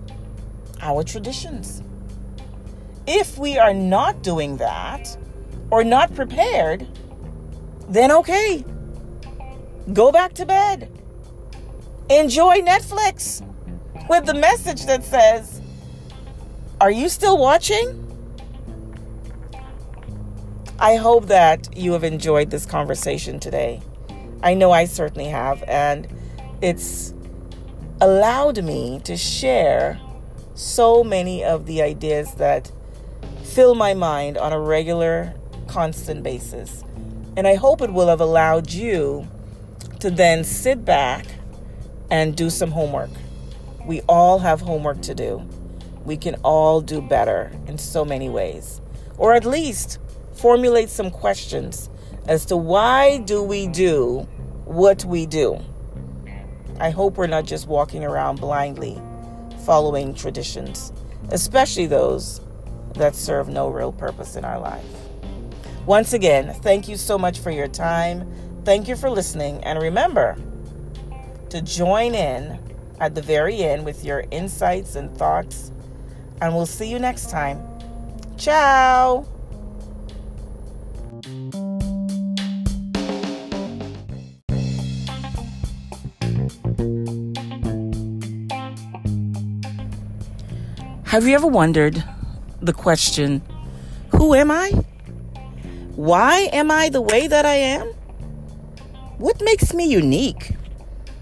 our 0.82 1.04
traditions? 1.04 1.84
If 3.06 3.38
we 3.38 3.58
are 3.58 3.74
not 3.74 4.24
doing 4.24 4.58
that 4.58 5.16
or 5.70 5.84
not 5.84 6.14
prepared, 6.16 6.88
then 7.90 8.12
okay, 8.12 8.64
go 9.94 10.12
back 10.12 10.34
to 10.34 10.46
bed. 10.46 10.90
Enjoy 12.10 12.58
Netflix 12.60 13.46
with 14.10 14.26
the 14.26 14.34
message 14.34 14.86
that 14.86 15.04
says, 15.04 15.62
Are 16.80 16.92
you 16.92 17.08
still 17.08 17.38
watching? 17.38 18.08
I 20.80 20.96
hope 20.96 21.28
that 21.28 21.78
you 21.78 21.94
have 21.94 22.04
enjoyed 22.04 22.50
this 22.50 22.66
conversation 22.66 23.40
today. 23.40 23.82
I 24.44 24.54
know 24.54 24.72
I 24.72 24.86
certainly 24.86 25.28
have, 25.28 25.64
and 25.68 26.08
it's 26.62 27.14
allowed 28.00 28.64
me 28.64 29.00
to 29.04 29.16
share 29.16 30.00
so 30.56 31.04
many 31.04 31.44
of 31.44 31.66
the 31.66 31.82
ideas 31.82 32.34
that 32.36 32.72
fill 33.44 33.76
my 33.76 33.94
mind 33.94 34.38
on 34.38 34.54
a 34.54 34.60
regular, 34.60 35.34
constant 35.68 36.24
basis. 36.24 36.84
And 37.38 37.48
I 37.48 37.56
hope 37.56 37.82
it 37.82 37.94
will 37.94 38.08
have 38.08 38.22
allowed 38.22 38.72
you 38.72 39.28
to 40.00 40.10
then 40.10 40.44
sit 40.44 40.84
back 40.84 41.26
and 42.10 42.36
do 42.36 42.50
some 42.50 42.72
homework. 42.72 43.12
We 43.86 44.02
all 44.02 44.40
have 44.40 44.62
homework 44.62 45.02
to 45.04 45.16
do. 45.16 45.48
We 46.04 46.18
can 46.18 46.36
all 46.44 46.82
do 46.82 47.02
better 47.02 47.52
in 47.68 47.78
so 47.78 48.04
many 48.04 48.30
ways. 48.30 48.82
Or 49.18 49.34
at 49.34 49.46
least 49.46 50.00
formulate 50.34 50.90
some 50.90 51.12
questions 51.12 51.90
as 52.28 52.46
to 52.46 52.58
why 52.58 53.18
do 53.18 53.44
we 53.44 53.68
do 53.68 54.28
what 54.66 55.04
we 55.06 55.26
do. 55.26 55.60
I 56.80 56.90
hope 56.90 57.18
we're 57.18 57.28
not 57.28 57.46
just 57.46 57.68
walking 57.68 58.04
around 58.04 58.40
blindly 58.40 59.02
following 59.66 60.14
traditions, 60.14 60.92
especially 61.30 61.86
those 61.86 62.42
that 62.96 63.16
serve 63.16 63.48
no 63.48 63.70
real 63.70 63.92
purpose 63.92 64.36
in 64.36 64.46
our 64.46 64.60
life. 64.60 64.86
Once 65.86 66.14
again, 66.14 66.54
thank 66.62 66.88
you 66.88 66.98
so 66.98 67.18
much 67.18 67.40
for 67.40 67.52
your 67.52 67.68
time. 67.68 68.32
Thank 68.64 68.88
you 68.88 68.96
for 68.96 69.10
listening. 69.10 69.64
And 69.64 69.80
remember 69.82 70.38
to 71.50 71.62
join 71.62 72.16
in 72.16 72.60
at 73.00 73.16
the 73.16 73.22
very 73.22 73.64
end 73.64 73.86
with 73.86 74.06
your 74.06 74.24
insights 74.32 74.96
and 74.96 75.16
thoughts. 75.18 75.72
And 76.42 76.56
we'll 76.56 76.66
see 76.66 76.90
you 76.90 77.00
next 77.00 77.30
time. 77.30 77.62
Ciao. 78.38 79.31
Have 91.12 91.28
you 91.28 91.36
ever 91.36 91.46
wondered 91.46 92.02
the 92.62 92.72
question, 92.72 93.42
Who 94.12 94.34
am 94.34 94.50
I? 94.50 94.70
Why 95.98 96.48
am 96.54 96.72
I 96.72 96.88
the 96.88 97.02
way 97.02 97.28
that 97.28 97.46
I 97.46 97.56
am? 97.56 97.88
What 99.18 99.42
makes 99.42 99.74
me 99.74 99.92
unique? 99.92 100.56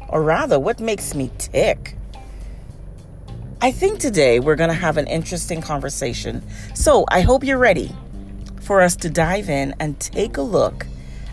Or 0.08 0.21
rather, 0.21 0.60
what 0.60 0.80
makes 0.80 1.15
me 1.15 1.32
tick? 1.39 1.95
I 3.63 3.71
think 3.71 3.99
today 3.99 4.39
we're 4.39 4.56
going 4.56 4.69
to 4.69 4.75
have 4.75 4.97
an 4.97 5.08
interesting 5.08 5.60
conversation. 5.60 6.43
So 6.75 7.06
I 7.10 7.21
hope 7.21 7.43
you're 7.43 7.58
ready 7.58 7.91
for 8.62 8.82
us 8.82 8.95
to 8.97 9.10
dive 9.10 9.49
in 9.49 9.73
and 9.80 9.99
take 9.99 10.38
a 10.38 10.43
look 10.43 10.86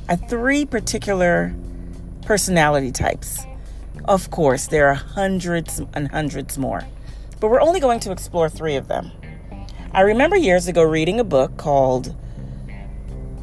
at 0.08 0.30
three 0.30 0.64
particular 0.64 1.54
personality 2.22 2.90
types. 2.90 3.38
Of 4.06 4.30
course, 4.30 4.68
there 4.68 4.88
are 4.88 4.94
hundreds 4.94 5.82
and 5.92 6.10
hundreds 6.10 6.56
more, 6.56 6.86
but 7.40 7.48
we're 7.48 7.60
only 7.60 7.80
going 7.80 8.00
to 8.00 8.12
explore 8.12 8.48
three 8.48 8.76
of 8.76 8.88
them. 8.88 9.10
I 9.92 10.02
remember 10.02 10.36
years 10.36 10.68
ago 10.68 10.82
reading 10.82 11.20
a 11.20 11.24
book 11.24 11.56
called 11.56 12.14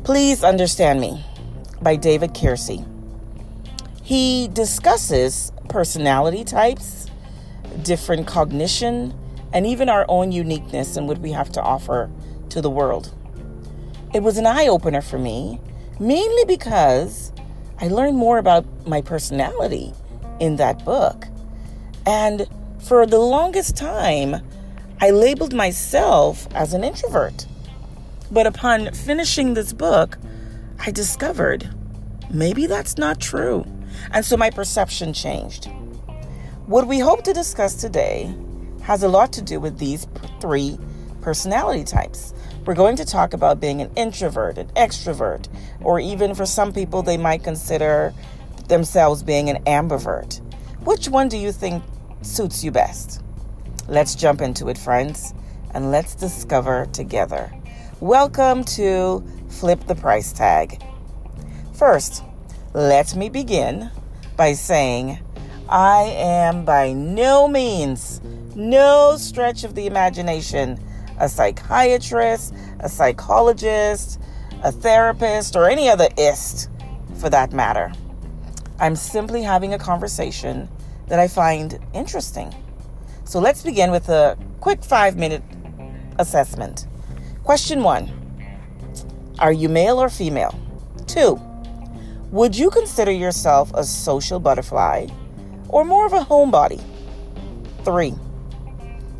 Please 0.04 0.44
Understand 0.44 1.00
Me 1.00 1.24
by 1.82 1.96
David 1.96 2.34
Keirsey. 2.34 2.88
He 4.04 4.50
discusses 4.50 5.52
personality 5.70 6.44
types, 6.44 7.08
different 7.84 8.28
cognition, 8.28 9.18
and 9.54 9.66
even 9.66 9.90
our 9.90 10.06
own 10.10 10.32
uniqueness 10.32 10.98
and 10.98 11.08
what 11.08 11.20
we 11.20 11.32
have 11.32 11.52
to 11.54 11.62
offer 11.62 12.10
to 12.50 12.62
the 12.62 12.70
world. 12.70 13.14
It 14.14 14.22
was 14.22 14.38
an 14.38 14.46
eye 14.46 14.68
opener 14.68 15.02
for 15.02 15.18
me, 15.18 15.60
mainly 16.00 16.46
because 16.46 17.32
I 17.80 17.88
learned 17.88 18.18
more 18.18 18.38
about 18.38 18.66
my 18.88 19.02
personality 19.02 19.94
in 20.40 20.58
that 20.58 20.84
book. 20.86 21.26
And 22.06 22.48
for 22.84 23.06
the 23.06 23.20
longest 23.20 23.78
time, 23.78 24.36
I 25.00 25.12
labeled 25.12 25.54
myself 25.54 26.48
as 26.54 26.74
an 26.74 26.84
introvert. 26.84 27.46
But 28.30 28.46
upon 28.46 28.92
finishing 28.94 29.54
this 29.54 29.72
book, 29.72 30.18
I 30.80 30.92
discovered 30.92 31.70
maybe 32.30 32.66
that's 32.66 32.98
not 32.98 33.22
true. 33.22 33.66
And 34.12 34.26
so 34.26 34.36
my 34.36 34.50
perception 34.50 35.14
changed. 35.14 35.70
What 36.66 36.88
we 36.88 37.00
hope 37.00 37.24
to 37.24 37.34
discuss 37.34 37.76
today 37.76 38.36
has 38.82 39.02
a 39.04 39.08
lot 39.08 39.32
to 39.34 39.42
do 39.42 39.60
with 39.60 39.78
these 39.78 40.08
three 40.42 40.78
personality 41.22 41.86
types. 41.86 42.34
We're 42.66 42.74
going 42.74 42.98
to 42.98 43.06
talk 43.06 43.34
about 43.34 43.62
being 43.62 43.82
an 43.82 43.92
introvert, 43.96 44.58
an 44.58 44.68
extrovert, 44.76 45.48
or 45.82 46.00
even 46.00 46.36
for 46.36 46.46
some 46.46 46.74
people, 46.74 47.02
they 47.02 47.18
might 47.18 47.44
consider 47.44 48.14
themselves 48.68 49.24
being 49.24 49.50
an 49.50 49.64
ambivert. 49.64 50.42
Which 50.82 51.08
one 51.08 51.30
do 51.30 51.38
you 51.38 51.54
think 51.54 51.84
suits 52.24 52.64
you 52.64 52.72
best? 52.72 53.22
Let's 53.88 54.16
jump 54.16 54.42
into 54.42 54.70
it, 54.70 54.78
friends, 54.78 55.34
and 55.72 55.92
let's 55.92 56.16
discover 56.16 56.88
together. 56.94 57.54
Welcome 58.00 58.64
to 58.66 59.24
Flip 59.50 59.86
the 59.88 59.96
Price 59.96 60.32
Tag. 60.32 60.82
First, 61.74 62.24
let 62.74 63.16
me 63.16 63.28
begin 63.28 63.92
by 64.38 64.54
saying 64.54 65.20
I 65.68 66.04
am 66.16 66.64
by 66.64 66.94
no 66.94 67.48
means, 67.48 68.22
no 68.56 69.18
stretch 69.18 69.66
of 69.66 69.76
the 69.76 69.86
imagination, 69.86 70.80
a 71.20 71.28
psychiatrist, 71.28 72.54
a 72.80 72.88
psychologist, 72.88 74.20
a 74.64 74.72
therapist, 74.72 75.58
or 75.58 75.70
any 75.70 75.90
other 75.90 76.08
ist 76.18 76.70
for 77.16 77.30
that 77.30 77.52
matter. 77.52 77.92
I'm 78.80 78.96
simply 78.96 79.42
having 79.44 79.74
a 79.74 79.78
conversation 79.78 80.70
that 81.08 81.20
I 81.20 81.28
find 81.28 81.80
interesting 81.94 82.54
so 83.26 83.40
let's 83.40 83.64
begin 83.64 83.90
with 83.92 84.10
a 84.10 84.38
quick 84.60 84.84
five 84.84 85.16
minute 85.16 85.42
assessment. 86.20 86.88
Question 87.44 87.82
one 87.82 88.12
Are 89.40 89.54
you 89.54 89.70
male 89.70 89.98
or 89.98 90.10
female? 90.10 90.54
Two, 91.08 91.42
would 92.32 92.56
you 92.56 92.70
consider 92.70 93.12
yourself 93.12 93.74
a 93.74 93.84
social 93.84 94.40
butterfly 94.40 95.08
or 95.70 95.86
more 95.86 96.06
of 96.06 96.14
a 96.14 96.20
homebody? 96.20 96.84
Three, 97.84 98.14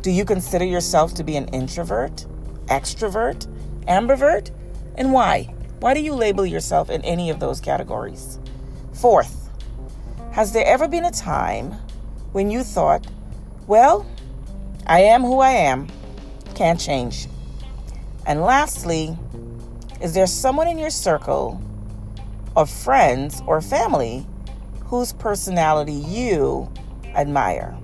do 0.02 0.10
you 0.10 0.24
consider 0.24 0.64
yourself 0.64 1.14
to 1.14 1.24
be 1.24 1.36
an 1.36 1.48
introvert, 1.48 2.26
extrovert, 2.66 3.46
ambivert? 3.88 4.50
And 4.96 5.12
why? 5.12 5.52
Why 5.80 5.94
do 5.94 6.00
you 6.00 6.14
label 6.14 6.46
yourself 6.46 6.88
in 6.88 7.02
any 7.02 7.30
of 7.30 7.40
those 7.40 7.60
categories? 7.60 8.38
Fourth, 8.92 9.43
Has 10.34 10.50
there 10.50 10.66
ever 10.66 10.88
been 10.88 11.04
a 11.04 11.12
time 11.12 11.70
when 12.32 12.50
you 12.50 12.64
thought, 12.64 13.06
well, 13.68 14.04
I 14.84 15.02
am 15.02 15.22
who 15.22 15.38
I 15.38 15.50
am, 15.50 15.86
can't 16.56 16.80
change? 16.80 17.28
And 18.26 18.40
lastly, 18.40 19.16
is 20.02 20.12
there 20.12 20.26
someone 20.26 20.66
in 20.66 20.76
your 20.76 20.90
circle 20.90 21.62
of 22.56 22.68
friends 22.68 23.42
or 23.46 23.60
family 23.60 24.26
whose 24.86 25.12
personality 25.12 25.92
you 25.92 26.68
admire? 27.14 27.78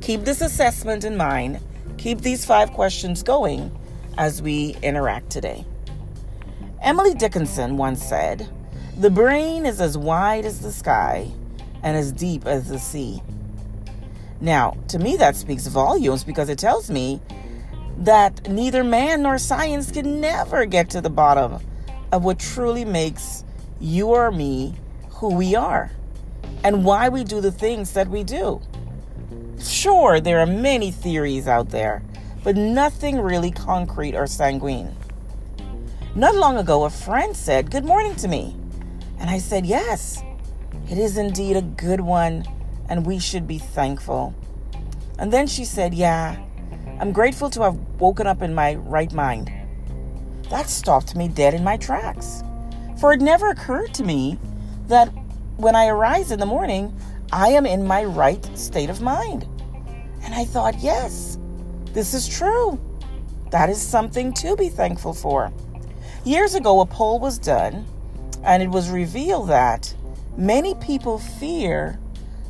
Keep 0.00 0.22
this 0.22 0.40
assessment 0.40 1.04
in 1.04 1.16
mind. 1.16 1.60
Keep 1.96 2.22
these 2.22 2.44
five 2.44 2.72
questions 2.72 3.22
going 3.22 3.70
as 4.18 4.42
we 4.42 4.74
interact 4.82 5.30
today. 5.30 5.64
Emily 6.82 7.14
Dickinson 7.14 7.76
once 7.76 8.02
said, 8.02 8.48
The 8.98 9.10
brain 9.10 9.66
is 9.66 9.78
as 9.78 9.98
wide 9.98 10.46
as 10.46 10.60
the 10.60 10.72
sky 10.72 11.30
and 11.82 11.94
as 11.94 12.12
deep 12.12 12.46
as 12.46 12.70
the 12.70 12.78
sea. 12.78 13.22
Now, 14.40 14.74
to 14.88 14.98
me, 14.98 15.18
that 15.18 15.36
speaks 15.36 15.66
volumes 15.66 16.24
because 16.24 16.48
it 16.48 16.58
tells 16.58 16.88
me 16.90 17.20
that 17.98 18.48
neither 18.48 18.82
man 18.82 19.20
nor 19.20 19.36
science 19.36 19.90
can 19.90 20.18
never 20.22 20.64
get 20.64 20.88
to 20.90 21.02
the 21.02 21.10
bottom 21.10 21.60
of 22.10 22.24
what 22.24 22.38
truly 22.38 22.86
makes 22.86 23.44
you 23.80 24.08
or 24.08 24.32
me 24.32 24.74
who 25.10 25.34
we 25.34 25.54
are 25.54 25.90
and 26.64 26.82
why 26.82 27.10
we 27.10 27.22
do 27.22 27.42
the 27.42 27.52
things 27.52 27.92
that 27.92 28.08
we 28.08 28.24
do. 28.24 28.62
Sure, 29.60 30.20
there 30.20 30.40
are 30.40 30.46
many 30.46 30.90
theories 30.90 31.46
out 31.46 31.68
there, 31.68 32.02
but 32.42 32.56
nothing 32.56 33.20
really 33.20 33.50
concrete 33.50 34.14
or 34.14 34.26
sanguine. 34.26 34.96
Not 36.14 36.34
long 36.34 36.56
ago, 36.56 36.84
a 36.84 36.90
friend 36.90 37.36
said, 37.36 37.70
Good 37.70 37.84
morning 37.84 38.14
to 38.16 38.28
me. 38.28 38.56
And 39.18 39.30
I 39.30 39.38
said, 39.38 39.66
Yes, 39.66 40.22
it 40.90 40.98
is 40.98 41.16
indeed 41.16 41.56
a 41.56 41.62
good 41.62 42.00
one, 42.00 42.44
and 42.88 43.06
we 43.06 43.18
should 43.18 43.46
be 43.46 43.58
thankful. 43.58 44.34
And 45.18 45.32
then 45.32 45.46
she 45.46 45.64
said, 45.64 45.94
Yeah, 45.94 46.36
I'm 47.00 47.12
grateful 47.12 47.50
to 47.50 47.62
have 47.62 47.74
woken 47.98 48.26
up 48.26 48.42
in 48.42 48.54
my 48.54 48.74
right 48.74 49.12
mind. 49.12 49.50
That 50.50 50.68
stopped 50.68 51.16
me 51.16 51.28
dead 51.28 51.54
in 51.54 51.64
my 51.64 51.76
tracks. 51.76 52.42
For 53.00 53.12
it 53.12 53.20
never 53.20 53.48
occurred 53.50 53.92
to 53.94 54.04
me 54.04 54.38
that 54.88 55.06
when 55.56 55.74
I 55.74 55.88
arise 55.88 56.30
in 56.30 56.38
the 56.38 56.46
morning, 56.46 56.94
I 57.32 57.48
am 57.48 57.66
in 57.66 57.86
my 57.86 58.04
right 58.04 58.44
state 58.56 58.90
of 58.90 59.00
mind. 59.00 59.46
And 60.22 60.34
I 60.34 60.44
thought, 60.44 60.78
yes, 60.78 61.38
this 61.92 62.14
is 62.14 62.28
true. 62.28 62.80
That 63.50 63.68
is 63.68 63.80
something 63.80 64.32
to 64.34 64.56
be 64.56 64.68
thankful 64.68 65.12
for. 65.12 65.52
Years 66.24 66.54
ago, 66.54 66.80
a 66.80 66.86
poll 66.86 67.18
was 67.18 67.38
done, 67.38 67.86
and 68.46 68.62
it 68.62 68.70
was 68.70 68.88
revealed 68.88 69.48
that 69.48 69.92
many 70.36 70.74
people 70.76 71.18
fear 71.18 71.98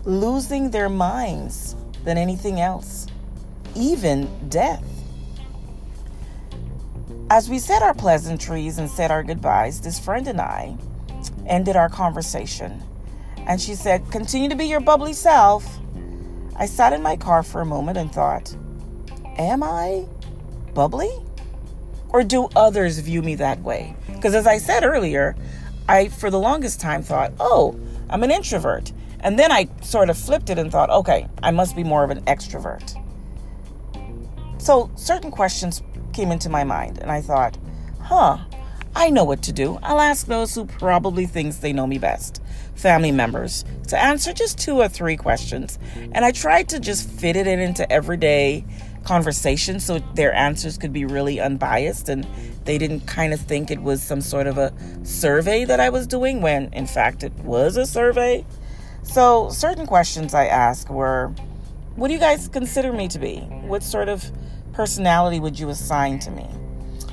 losing 0.05 0.71
their 0.71 0.91
minds 0.91 1.75
than 2.05 2.19
anything 2.19 2.61
else, 2.61 3.07
even 3.75 4.29
death. 4.49 4.85
As 7.31 7.49
we 7.49 7.59
said 7.59 7.83
our 7.83 7.95
pleasantries 7.95 8.79
and 8.79 8.89
said 8.89 9.11
our 9.11 9.25
goodbyes, 9.25 9.81
this 9.81 9.99
friend 9.99 10.29
and 10.29 10.41
I 10.41 10.77
ended 11.47 11.75
our 11.75 11.89
conversation. 11.89 12.83
And 13.39 13.61
she 13.61 13.75
said, 13.75 14.09
Continue 14.11 14.49
to 14.51 14.55
be 14.55 14.67
your 14.67 14.81
bubbly 14.81 15.13
self. 15.13 15.79
I 16.57 16.67
sat 16.67 16.93
in 16.93 17.03
my 17.03 17.17
car 17.17 17.43
for 17.43 17.63
a 17.63 17.67
moment 17.67 17.97
and 17.99 18.13
thought, 18.13 18.55
Am 19.39 19.63
I 19.63 20.07
bubbly? 20.75 21.11
Or 22.11 22.23
do 22.23 22.49
others 22.55 22.99
view 22.99 23.23
me 23.23 23.35
that 23.37 23.61
way? 23.63 23.97
Because 24.07 24.35
as 24.35 24.47
I 24.47 24.59
said 24.59 24.85
earlier, 24.85 25.35
I, 25.89 26.09
for 26.09 26.31
the 26.31 26.39
longest 26.39 26.81
time, 26.81 27.03
thought, 27.03 27.33
oh, 27.39 27.79
I'm 28.11 28.23
an 28.23 28.31
introvert. 28.31 28.93
And 29.21 29.39
then 29.39 29.51
I 29.51 29.69
sort 29.83 30.11
of 30.11 30.19
flipped 30.19 30.51
it 30.51 30.59
and 30.59 30.71
thought, 30.71 30.91
okay, 30.91 31.29
I 31.43 31.51
must 31.51 31.75
be 31.75 31.85
more 31.85 32.05
of 32.05 32.11
an 32.11 32.23
extrovert. 32.25 32.95
So 34.61 34.91
certain 34.97 35.31
questions 35.31 35.83
came 36.13 36.33
into 36.33 36.49
my 36.49 36.65
mind, 36.65 36.99
and 36.99 37.11
I 37.11 37.21
thought, 37.21 37.57
huh, 38.01 38.39
I 38.95 39.11
know 39.11 39.25
what 39.25 39.43
to 39.43 39.53
do. 39.53 39.79
I'll 39.83 40.01
ask 40.01 40.27
those 40.27 40.55
who 40.55 40.65
probably 40.65 41.27
thinks 41.27 41.57
they 41.57 41.73
know 41.73 41.87
me 41.87 41.99
best, 41.99 42.43
family 42.75 43.13
members, 43.13 43.65
to 43.89 44.03
answer 44.03 44.33
just 44.33 44.59
two 44.59 44.81
or 44.81 44.89
three 44.89 45.17
questions. 45.17 45.79
And 46.13 46.25
I 46.25 46.33
tried 46.33 46.71
to 46.71 46.81
just 46.81 47.09
fit 47.09 47.37
it 47.37 47.47
in 47.47 47.61
into 47.61 47.91
everyday 47.93 48.65
conversation 49.07 49.79
so 49.79 50.01
their 50.15 50.35
answers 50.35 50.77
could 50.77 50.93
be 50.93 51.05
really 51.05 51.41
unbiased 51.41 52.09
and 52.09 52.27
they 52.65 52.77
didn't 52.77 53.07
kind 53.07 53.33
of 53.33 53.41
think 53.41 53.71
it 53.71 53.81
was 53.81 54.03
some 54.03 54.21
sort 54.21 54.49
of 54.49 54.59
a 54.59 54.73
survey 55.05 55.65
that 55.65 55.79
I 55.79 55.89
was 55.91 56.07
doing 56.07 56.43
when 56.43 56.73
in 56.73 56.87
fact 56.87 57.23
it 57.23 57.33
was 57.37 57.77
a 57.77 57.87
survey. 57.87 58.45
So, 59.05 59.51
certain 59.51 59.87
questions 59.87 60.35
I 60.35 60.47
asked 60.47 60.91
were 60.91 61.29
What 61.95 62.09
do 62.09 62.15
you 62.15 62.21
guys 62.21 62.49
consider 62.49 62.93
me 62.93 63.07
to 63.09 63.19
be? 63.21 63.39
What 63.69 63.85
sort 63.85 64.09
of 64.09 64.25
personality 64.73 65.39
would 65.39 65.59
you 65.59 65.69
assign 65.69 66.19
to 66.21 66.31
me? 66.33 66.49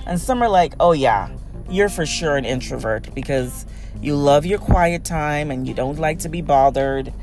And 0.08 0.20
some 0.20 0.42
are 0.42 0.50
like, 0.50 0.74
Oh, 0.80 0.94
yeah, 0.94 1.30
you're 1.70 1.90
for 1.90 2.08
sure 2.08 2.36
an 2.36 2.46
introvert 2.46 3.14
because 3.14 3.68
you 4.02 4.16
love 4.16 4.46
your 4.46 4.60
quiet 4.60 5.06
time 5.06 5.52
and 5.52 5.68
you 5.68 5.76
don't 5.76 6.00
like 6.00 6.20
to 6.20 6.30
be 6.30 6.42
bothered. 6.42 7.14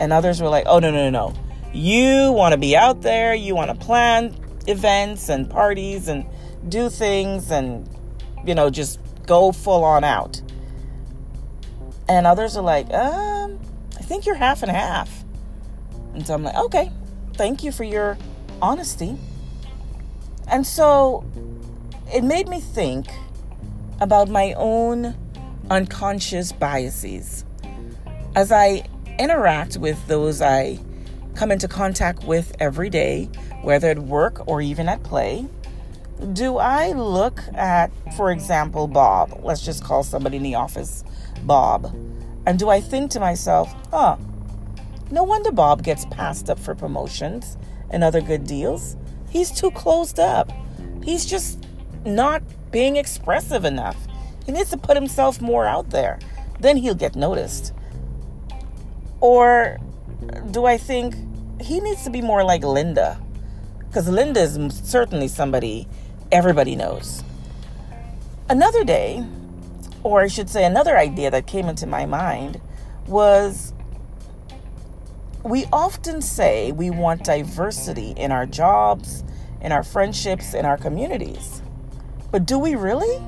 And 0.00 0.12
others 0.12 0.42
were 0.42 0.48
like, 0.48 0.66
Oh, 0.66 0.80
no, 0.80 0.90
no, 0.90 1.08
no, 1.08 1.30
no 1.30 1.47
you 1.72 2.32
want 2.32 2.52
to 2.52 2.58
be 2.58 2.76
out 2.76 3.02
there, 3.02 3.34
you 3.34 3.54
want 3.54 3.70
to 3.70 3.86
plan 3.86 4.34
events 4.66 5.28
and 5.28 5.48
parties 5.48 6.08
and 6.08 6.26
do 6.68 6.90
things 6.90 7.50
and, 7.50 7.88
you 8.44 8.54
know, 8.54 8.70
just 8.70 9.00
go 9.26 9.52
full 9.52 9.84
on 9.84 10.04
out. 10.04 10.40
And 12.08 12.26
others 12.26 12.56
are 12.56 12.62
like, 12.62 12.92
um, 12.92 13.58
I 13.96 14.02
think 14.02 14.26
you're 14.26 14.34
half 14.34 14.62
and 14.62 14.72
half. 14.72 15.24
And 16.14 16.26
so 16.26 16.34
I'm 16.34 16.42
like, 16.42 16.56
okay, 16.56 16.90
thank 17.34 17.62
you 17.62 17.70
for 17.70 17.84
your 17.84 18.16
honesty. 18.62 19.16
And 20.50 20.66
so 20.66 21.24
it 22.12 22.24
made 22.24 22.48
me 22.48 22.60
think 22.60 23.06
about 24.00 24.28
my 24.28 24.54
own 24.54 25.14
unconscious 25.70 26.52
biases. 26.52 27.44
As 28.34 28.50
I 28.50 28.84
interact 29.18 29.76
with 29.76 30.06
those 30.06 30.40
I 30.40 30.78
come 31.38 31.52
into 31.52 31.68
contact 31.68 32.24
with 32.24 32.52
every 32.58 32.90
day, 32.90 33.30
whether 33.62 33.88
at 33.88 33.98
work 34.00 34.42
or 34.48 34.60
even 34.60 34.88
at 34.88 35.00
play? 35.04 35.46
Do 36.32 36.58
I 36.58 36.90
look 36.90 37.40
at, 37.54 37.92
for 38.16 38.32
example, 38.32 38.88
Bob? 38.88 39.38
Let's 39.44 39.64
just 39.64 39.84
call 39.84 40.02
somebody 40.02 40.38
in 40.38 40.42
the 40.42 40.56
office 40.56 41.04
Bob. 41.44 41.94
And 42.44 42.58
do 42.58 42.68
I 42.68 42.80
think 42.80 43.12
to 43.12 43.20
myself, 43.20 43.72
huh, 43.92 44.16
no 45.12 45.22
wonder 45.22 45.52
Bob 45.52 45.84
gets 45.84 46.04
passed 46.06 46.50
up 46.50 46.58
for 46.58 46.74
promotions 46.74 47.56
and 47.90 48.02
other 48.02 48.20
good 48.20 48.44
deals? 48.44 48.96
He's 49.30 49.52
too 49.52 49.70
closed 49.70 50.18
up. 50.18 50.50
He's 51.04 51.24
just 51.24 51.64
not 52.04 52.42
being 52.72 52.96
expressive 52.96 53.64
enough. 53.64 53.96
He 54.44 54.50
needs 54.50 54.70
to 54.70 54.76
put 54.76 54.96
himself 54.96 55.40
more 55.40 55.66
out 55.66 55.90
there. 55.90 56.18
Then 56.58 56.78
he'll 56.78 56.96
get 56.96 57.14
noticed. 57.14 57.72
Or 59.20 59.78
do 60.50 60.64
I 60.64 60.78
think 60.78 61.14
he 61.60 61.80
needs 61.80 62.04
to 62.04 62.10
be 62.10 62.20
more 62.20 62.44
like 62.44 62.62
Linda? 62.62 63.20
Because 63.88 64.08
Linda 64.08 64.40
is 64.40 64.58
certainly 64.84 65.28
somebody 65.28 65.88
everybody 66.30 66.76
knows. 66.76 67.22
Another 68.48 68.84
day, 68.84 69.24
or 70.02 70.20
I 70.22 70.26
should 70.26 70.48
say, 70.48 70.64
another 70.64 70.96
idea 70.96 71.30
that 71.30 71.46
came 71.46 71.66
into 71.66 71.86
my 71.86 72.06
mind 72.06 72.60
was 73.06 73.72
we 75.42 75.64
often 75.72 76.20
say 76.20 76.72
we 76.72 76.90
want 76.90 77.24
diversity 77.24 78.12
in 78.16 78.32
our 78.32 78.46
jobs, 78.46 79.24
in 79.60 79.72
our 79.72 79.82
friendships, 79.82 80.54
in 80.54 80.64
our 80.64 80.76
communities. 80.76 81.62
But 82.30 82.46
do 82.46 82.58
we 82.58 82.74
really? 82.74 83.22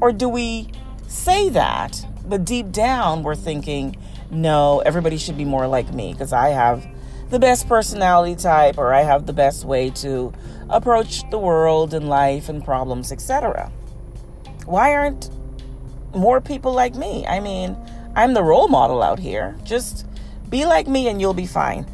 Or 0.00 0.12
do 0.12 0.28
we 0.28 0.68
say 1.06 1.48
that, 1.50 2.06
but 2.26 2.44
deep 2.44 2.72
down 2.72 3.22
we're 3.22 3.34
thinking, 3.34 3.96
no, 4.30 4.80
everybody 4.80 5.16
should 5.16 5.36
be 5.36 5.44
more 5.44 5.66
like 5.66 5.92
me 5.92 6.12
because 6.12 6.32
I 6.32 6.48
have 6.48 6.86
the 7.34 7.40
best 7.40 7.66
personality 7.66 8.36
type 8.36 8.78
or 8.78 8.94
I 8.94 9.02
have 9.02 9.26
the 9.26 9.32
best 9.32 9.64
way 9.64 9.90
to 9.90 10.32
approach 10.70 11.28
the 11.30 11.38
world 11.38 11.92
and 11.92 12.08
life 12.08 12.48
and 12.48 12.64
problems, 12.64 13.10
etc. 13.10 13.72
Why 14.66 14.94
aren't 14.94 15.30
more 16.14 16.40
people 16.40 16.72
like 16.72 16.94
me? 16.94 17.26
I 17.26 17.40
mean, 17.40 17.76
I'm 18.14 18.34
the 18.34 18.44
role 18.44 18.68
model 18.68 19.02
out 19.02 19.18
here. 19.18 19.56
Just 19.64 20.06
be 20.48 20.64
like 20.64 20.86
me 20.86 21.08
and 21.08 21.20
you'll 21.20 21.34
be 21.34 21.44
fine. 21.44 21.86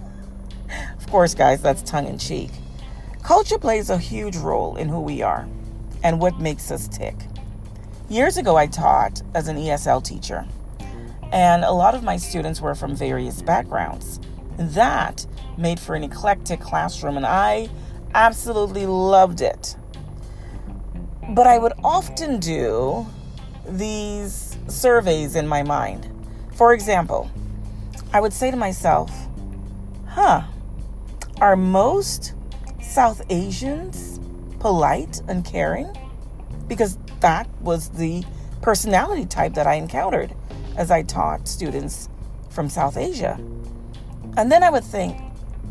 Of 0.98 1.06
course, 1.06 1.34
guys, 1.34 1.62
that's 1.62 1.80
tongue 1.80 2.06
in 2.06 2.18
cheek. 2.18 2.50
Culture 3.22 3.58
plays 3.58 3.88
a 3.88 3.96
huge 3.96 4.36
role 4.36 4.76
in 4.76 4.90
who 4.90 5.00
we 5.00 5.22
are 5.22 5.48
and 6.04 6.20
what 6.20 6.38
makes 6.38 6.70
us 6.70 6.86
tick. 6.86 7.16
Years 8.10 8.36
ago, 8.36 8.56
I 8.56 8.66
taught 8.66 9.22
as 9.34 9.48
an 9.48 9.56
ESL 9.56 10.04
teacher, 10.04 10.46
and 11.32 11.64
a 11.64 11.72
lot 11.72 11.94
of 11.94 12.02
my 12.02 12.18
students 12.18 12.60
were 12.60 12.74
from 12.74 12.94
various 12.94 13.40
backgrounds. 13.40 14.20
That 14.60 15.26
made 15.56 15.80
for 15.80 15.94
an 15.94 16.04
eclectic 16.04 16.60
classroom, 16.60 17.16
and 17.16 17.24
I 17.24 17.70
absolutely 18.14 18.84
loved 18.84 19.40
it. 19.40 19.74
But 21.30 21.46
I 21.46 21.56
would 21.56 21.72
often 21.82 22.38
do 22.38 23.06
these 23.66 24.58
surveys 24.68 25.34
in 25.34 25.48
my 25.48 25.62
mind. 25.62 26.10
For 26.54 26.74
example, 26.74 27.30
I 28.12 28.20
would 28.20 28.34
say 28.34 28.50
to 28.50 28.56
myself, 28.56 29.10
huh, 30.06 30.42
are 31.40 31.56
most 31.56 32.34
South 32.82 33.22
Asians 33.30 34.20
polite 34.58 35.22
and 35.26 35.42
caring? 35.42 35.96
Because 36.68 36.98
that 37.20 37.48
was 37.62 37.88
the 37.88 38.24
personality 38.60 39.24
type 39.24 39.54
that 39.54 39.66
I 39.66 39.76
encountered 39.76 40.34
as 40.76 40.90
I 40.90 41.02
taught 41.02 41.48
students 41.48 42.10
from 42.50 42.68
South 42.68 42.98
Asia. 42.98 43.40
And 44.36 44.50
then 44.50 44.62
I 44.62 44.70
would 44.70 44.84
think, 44.84 45.20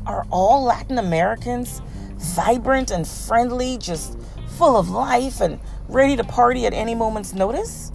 are 0.06 0.26
all 0.32 0.64
Latin 0.64 0.98
Americans 0.98 1.82
vibrant 2.18 2.92
and 2.92 3.08
friendly, 3.08 3.78
just 3.78 4.18
full 4.58 4.76
of 4.76 4.90
life 4.90 5.42
and 5.42 5.60
ready 5.88 6.16
to 6.16 6.24
party 6.24 6.66
at 6.66 6.74
any 6.74 6.96
moment's 6.96 7.34
notice? 7.34 7.92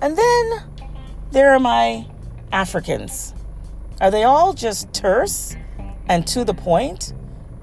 And 0.00 0.16
then 0.16 0.62
there 1.30 1.54
are 1.54 1.60
my 1.60 2.06
Africans. 2.52 3.34
Are 4.00 4.10
they 4.10 4.24
all 4.24 4.52
just 4.52 4.92
terse 4.92 5.56
and 6.08 6.26
to 6.26 6.44
the 6.44 6.54
point 6.54 7.12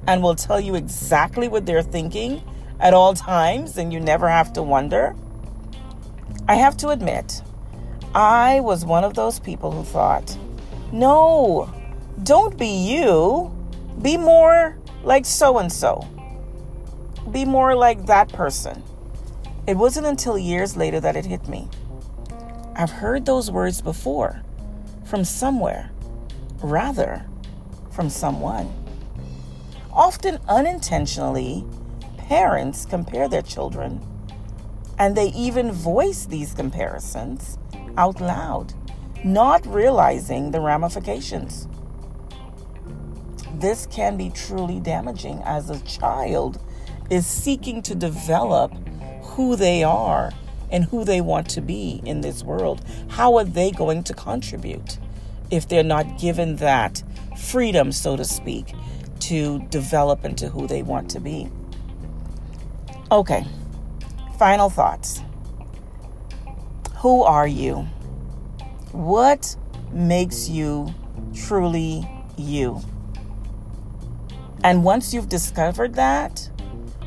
and 0.07 0.23
will 0.23 0.35
tell 0.35 0.59
you 0.59 0.75
exactly 0.75 1.47
what 1.47 1.65
they're 1.65 1.83
thinking 1.83 2.41
at 2.79 2.93
all 2.93 3.13
times 3.13 3.77
and 3.77 3.93
you 3.93 3.99
never 3.99 4.29
have 4.29 4.53
to 4.53 4.63
wonder? 4.63 5.15
I 6.47 6.55
have 6.55 6.77
to 6.77 6.89
admit, 6.89 7.43
I 8.15 8.61
was 8.61 8.85
one 8.85 9.03
of 9.03 9.13
those 9.13 9.39
people 9.39 9.71
who 9.71 9.83
thought, 9.83 10.35
no, 10.91 11.71
don't 12.23 12.57
be 12.57 12.67
you. 12.67 13.55
Be 14.01 14.17
more 14.17 14.77
like 15.03 15.25
so 15.25 15.57
and 15.57 15.71
so. 15.71 16.07
Be 17.31 17.45
more 17.45 17.75
like 17.75 18.05
that 18.07 18.29
person. 18.29 18.83
It 19.67 19.77
wasn't 19.77 20.07
until 20.07 20.37
years 20.37 20.75
later 20.75 20.99
that 20.99 21.15
it 21.15 21.25
hit 21.25 21.47
me. 21.47 21.67
I've 22.75 22.89
heard 22.89 23.25
those 23.25 23.51
words 23.51 23.81
before 23.81 24.41
from 25.05 25.23
somewhere, 25.23 25.91
rather, 26.61 27.25
from 27.91 28.09
someone. 28.09 28.71
Often 29.91 30.39
unintentionally, 30.47 31.65
parents 32.17 32.85
compare 32.85 33.27
their 33.27 33.41
children, 33.41 34.05
and 34.97 35.15
they 35.15 35.29
even 35.29 35.71
voice 35.71 36.25
these 36.25 36.53
comparisons 36.53 37.57
out 37.97 38.21
loud, 38.21 38.73
not 39.23 39.65
realizing 39.65 40.51
the 40.51 40.61
ramifications. 40.61 41.67
This 43.59 43.85
can 43.87 44.15
be 44.15 44.29
truly 44.29 44.79
damaging 44.79 45.41
as 45.43 45.69
a 45.69 45.79
child 45.81 46.63
is 47.09 47.27
seeking 47.27 47.81
to 47.81 47.93
develop 47.93 48.71
who 49.21 49.57
they 49.57 49.83
are 49.83 50.31
and 50.71 50.85
who 50.85 51.03
they 51.03 51.19
want 51.19 51.49
to 51.49 51.61
be 51.61 52.01
in 52.05 52.21
this 52.21 52.41
world. 52.41 52.81
How 53.09 53.35
are 53.35 53.43
they 53.43 53.71
going 53.71 54.03
to 54.03 54.13
contribute 54.13 54.97
if 55.51 55.67
they're 55.67 55.83
not 55.83 56.17
given 56.17 56.55
that 56.57 57.03
freedom, 57.37 57.91
so 57.91 58.15
to 58.15 58.23
speak, 58.23 58.73
to 59.21 59.59
develop 59.69 60.23
into 60.23 60.47
who 60.47 60.65
they 60.65 60.81
want 60.81 61.09
to 61.11 61.19
be? 61.19 61.49
Okay, 63.11 63.45
final 64.37 64.69
thoughts. 64.69 65.21
Who 66.99 67.23
are 67.23 67.47
you? 67.47 67.87
What 68.93 69.57
makes 69.91 70.47
you 70.47 70.93
truly 71.33 72.07
you? 72.37 72.81
And 74.63 74.83
once 74.83 75.13
you've 75.13 75.29
discovered 75.29 75.95
that, 75.95 76.49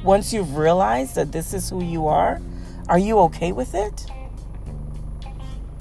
once 0.03 0.33
you've 0.33 0.57
realized 0.57 1.15
that 1.17 1.33
this 1.33 1.53
is 1.53 1.69
who 1.71 1.83
you 1.85 2.07
are, 2.07 2.41
are 2.89 2.99
you 2.99 3.19
okay 3.21 3.53
with 3.53 3.75
it? 3.75 4.07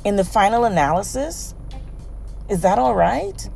In 0.04 0.16
the 0.16 0.24
final 0.24 0.66
analysis, 0.66 1.56
is 2.50 2.62
that 2.62 2.78
all 2.78 2.94
right? 2.94 3.50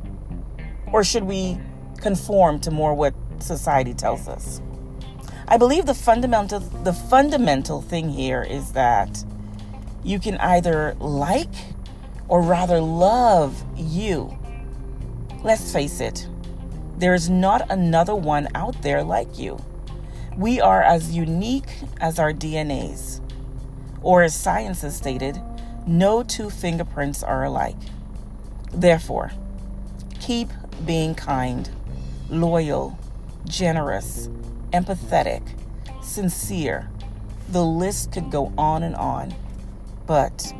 Or 0.92 1.04
should 1.04 1.24
we 1.24 1.58
conform 1.98 2.60
to 2.60 2.70
more 2.70 2.94
what 2.94 3.14
society 3.38 3.92
tells 3.92 4.28
us? 4.28 4.60
I 5.48 5.58
believe 5.58 5.86
the 5.86 5.94
fundamental 5.94 6.60
the 6.60 6.92
fundamental 6.92 7.80
thing 7.80 8.08
here 8.08 8.42
is 8.42 8.72
that 8.72 9.24
you 10.02 10.18
can 10.18 10.38
either 10.38 10.96
like 10.98 11.54
or 12.28 12.42
rather 12.42 12.80
love 12.80 13.64
you. 13.76 14.36
Let's 15.44 15.72
face 15.72 16.00
it, 16.00 16.28
there 16.98 17.12
is 17.12 17.28
not 17.28 17.70
another 17.70 18.14
one 18.14 18.48
out 18.54 18.80
there 18.82 19.02
like 19.02 19.38
you. 19.38 19.62
We 20.36 20.60
are 20.60 20.82
as 20.82 21.14
unique 21.14 21.68
as 22.00 22.18
our 22.18 22.32
DNAs. 22.32 23.20
Or, 24.00 24.22
as 24.22 24.34
science 24.34 24.82
has 24.82 24.96
stated, 24.96 25.40
no 25.86 26.22
two 26.22 26.48
fingerprints 26.48 27.22
are 27.22 27.44
alike. 27.44 27.76
Therefore, 28.72 29.32
keep 30.20 30.48
being 30.84 31.14
kind, 31.14 31.68
loyal, 32.30 32.98
generous, 33.44 34.28
empathetic, 34.72 35.42
sincere. 36.02 36.88
The 37.50 37.64
list 37.64 38.12
could 38.12 38.30
go 38.30 38.52
on 38.56 38.82
and 38.82 38.94
on. 38.96 39.34
But 40.06 40.52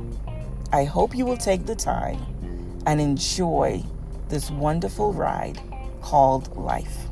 I 0.72 0.85
hope 0.85 1.16
you 1.16 1.25
will 1.25 1.37
take 1.37 1.66
the 1.66 1.77
time 1.77 2.18
and 2.87 3.01
enjoy 3.01 3.85
this 4.29 4.51
wonderful 4.51 5.12
ride 5.12 5.61
called 6.07 6.57
life. 6.57 7.07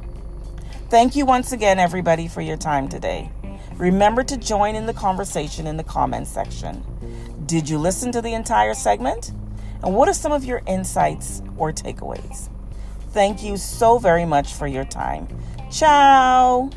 Thank 0.88 1.16
you 1.16 1.26
once 1.26 1.50
again, 1.50 1.80
everybody, 1.80 2.28
for 2.28 2.40
your 2.40 2.56
time 2.56 2.88
today. 2.88 3.28
Remember 3.74 4.22
to 4.22 4.36
join 4.36 4.76
in 4.76 4.86
the 4.86 4.94
conversation 4.94 5.66
in 5.66 5.76
the 5.76 5.82
comments 5.82 6.30
section. 6.30 6.84
Did 7.44 7.68
you 7.68 7.76
listen 7.76 8.12
to 8.12 8.22
the 8.22 8.32
entire 8.34 8.72
segment? 8.72 9.32
And 9.82 9.96
what 9.96 10.08
are 10.08 10.14
some 10.14 10.30
of 10.30 10.44
your 10.44 10.62
insights 10.68 11.42
or 11.56 11.72
takeaways? 11.72 12.48
Thank 13.10 13.42
you 13.42 13.56
so 13.56 13.98
very 13.98 14.24
much 14.24 14.54
for 14.54 14.68
your 14.68 14.84
time. 14.84 15.26
Ciao. 15.72 16.70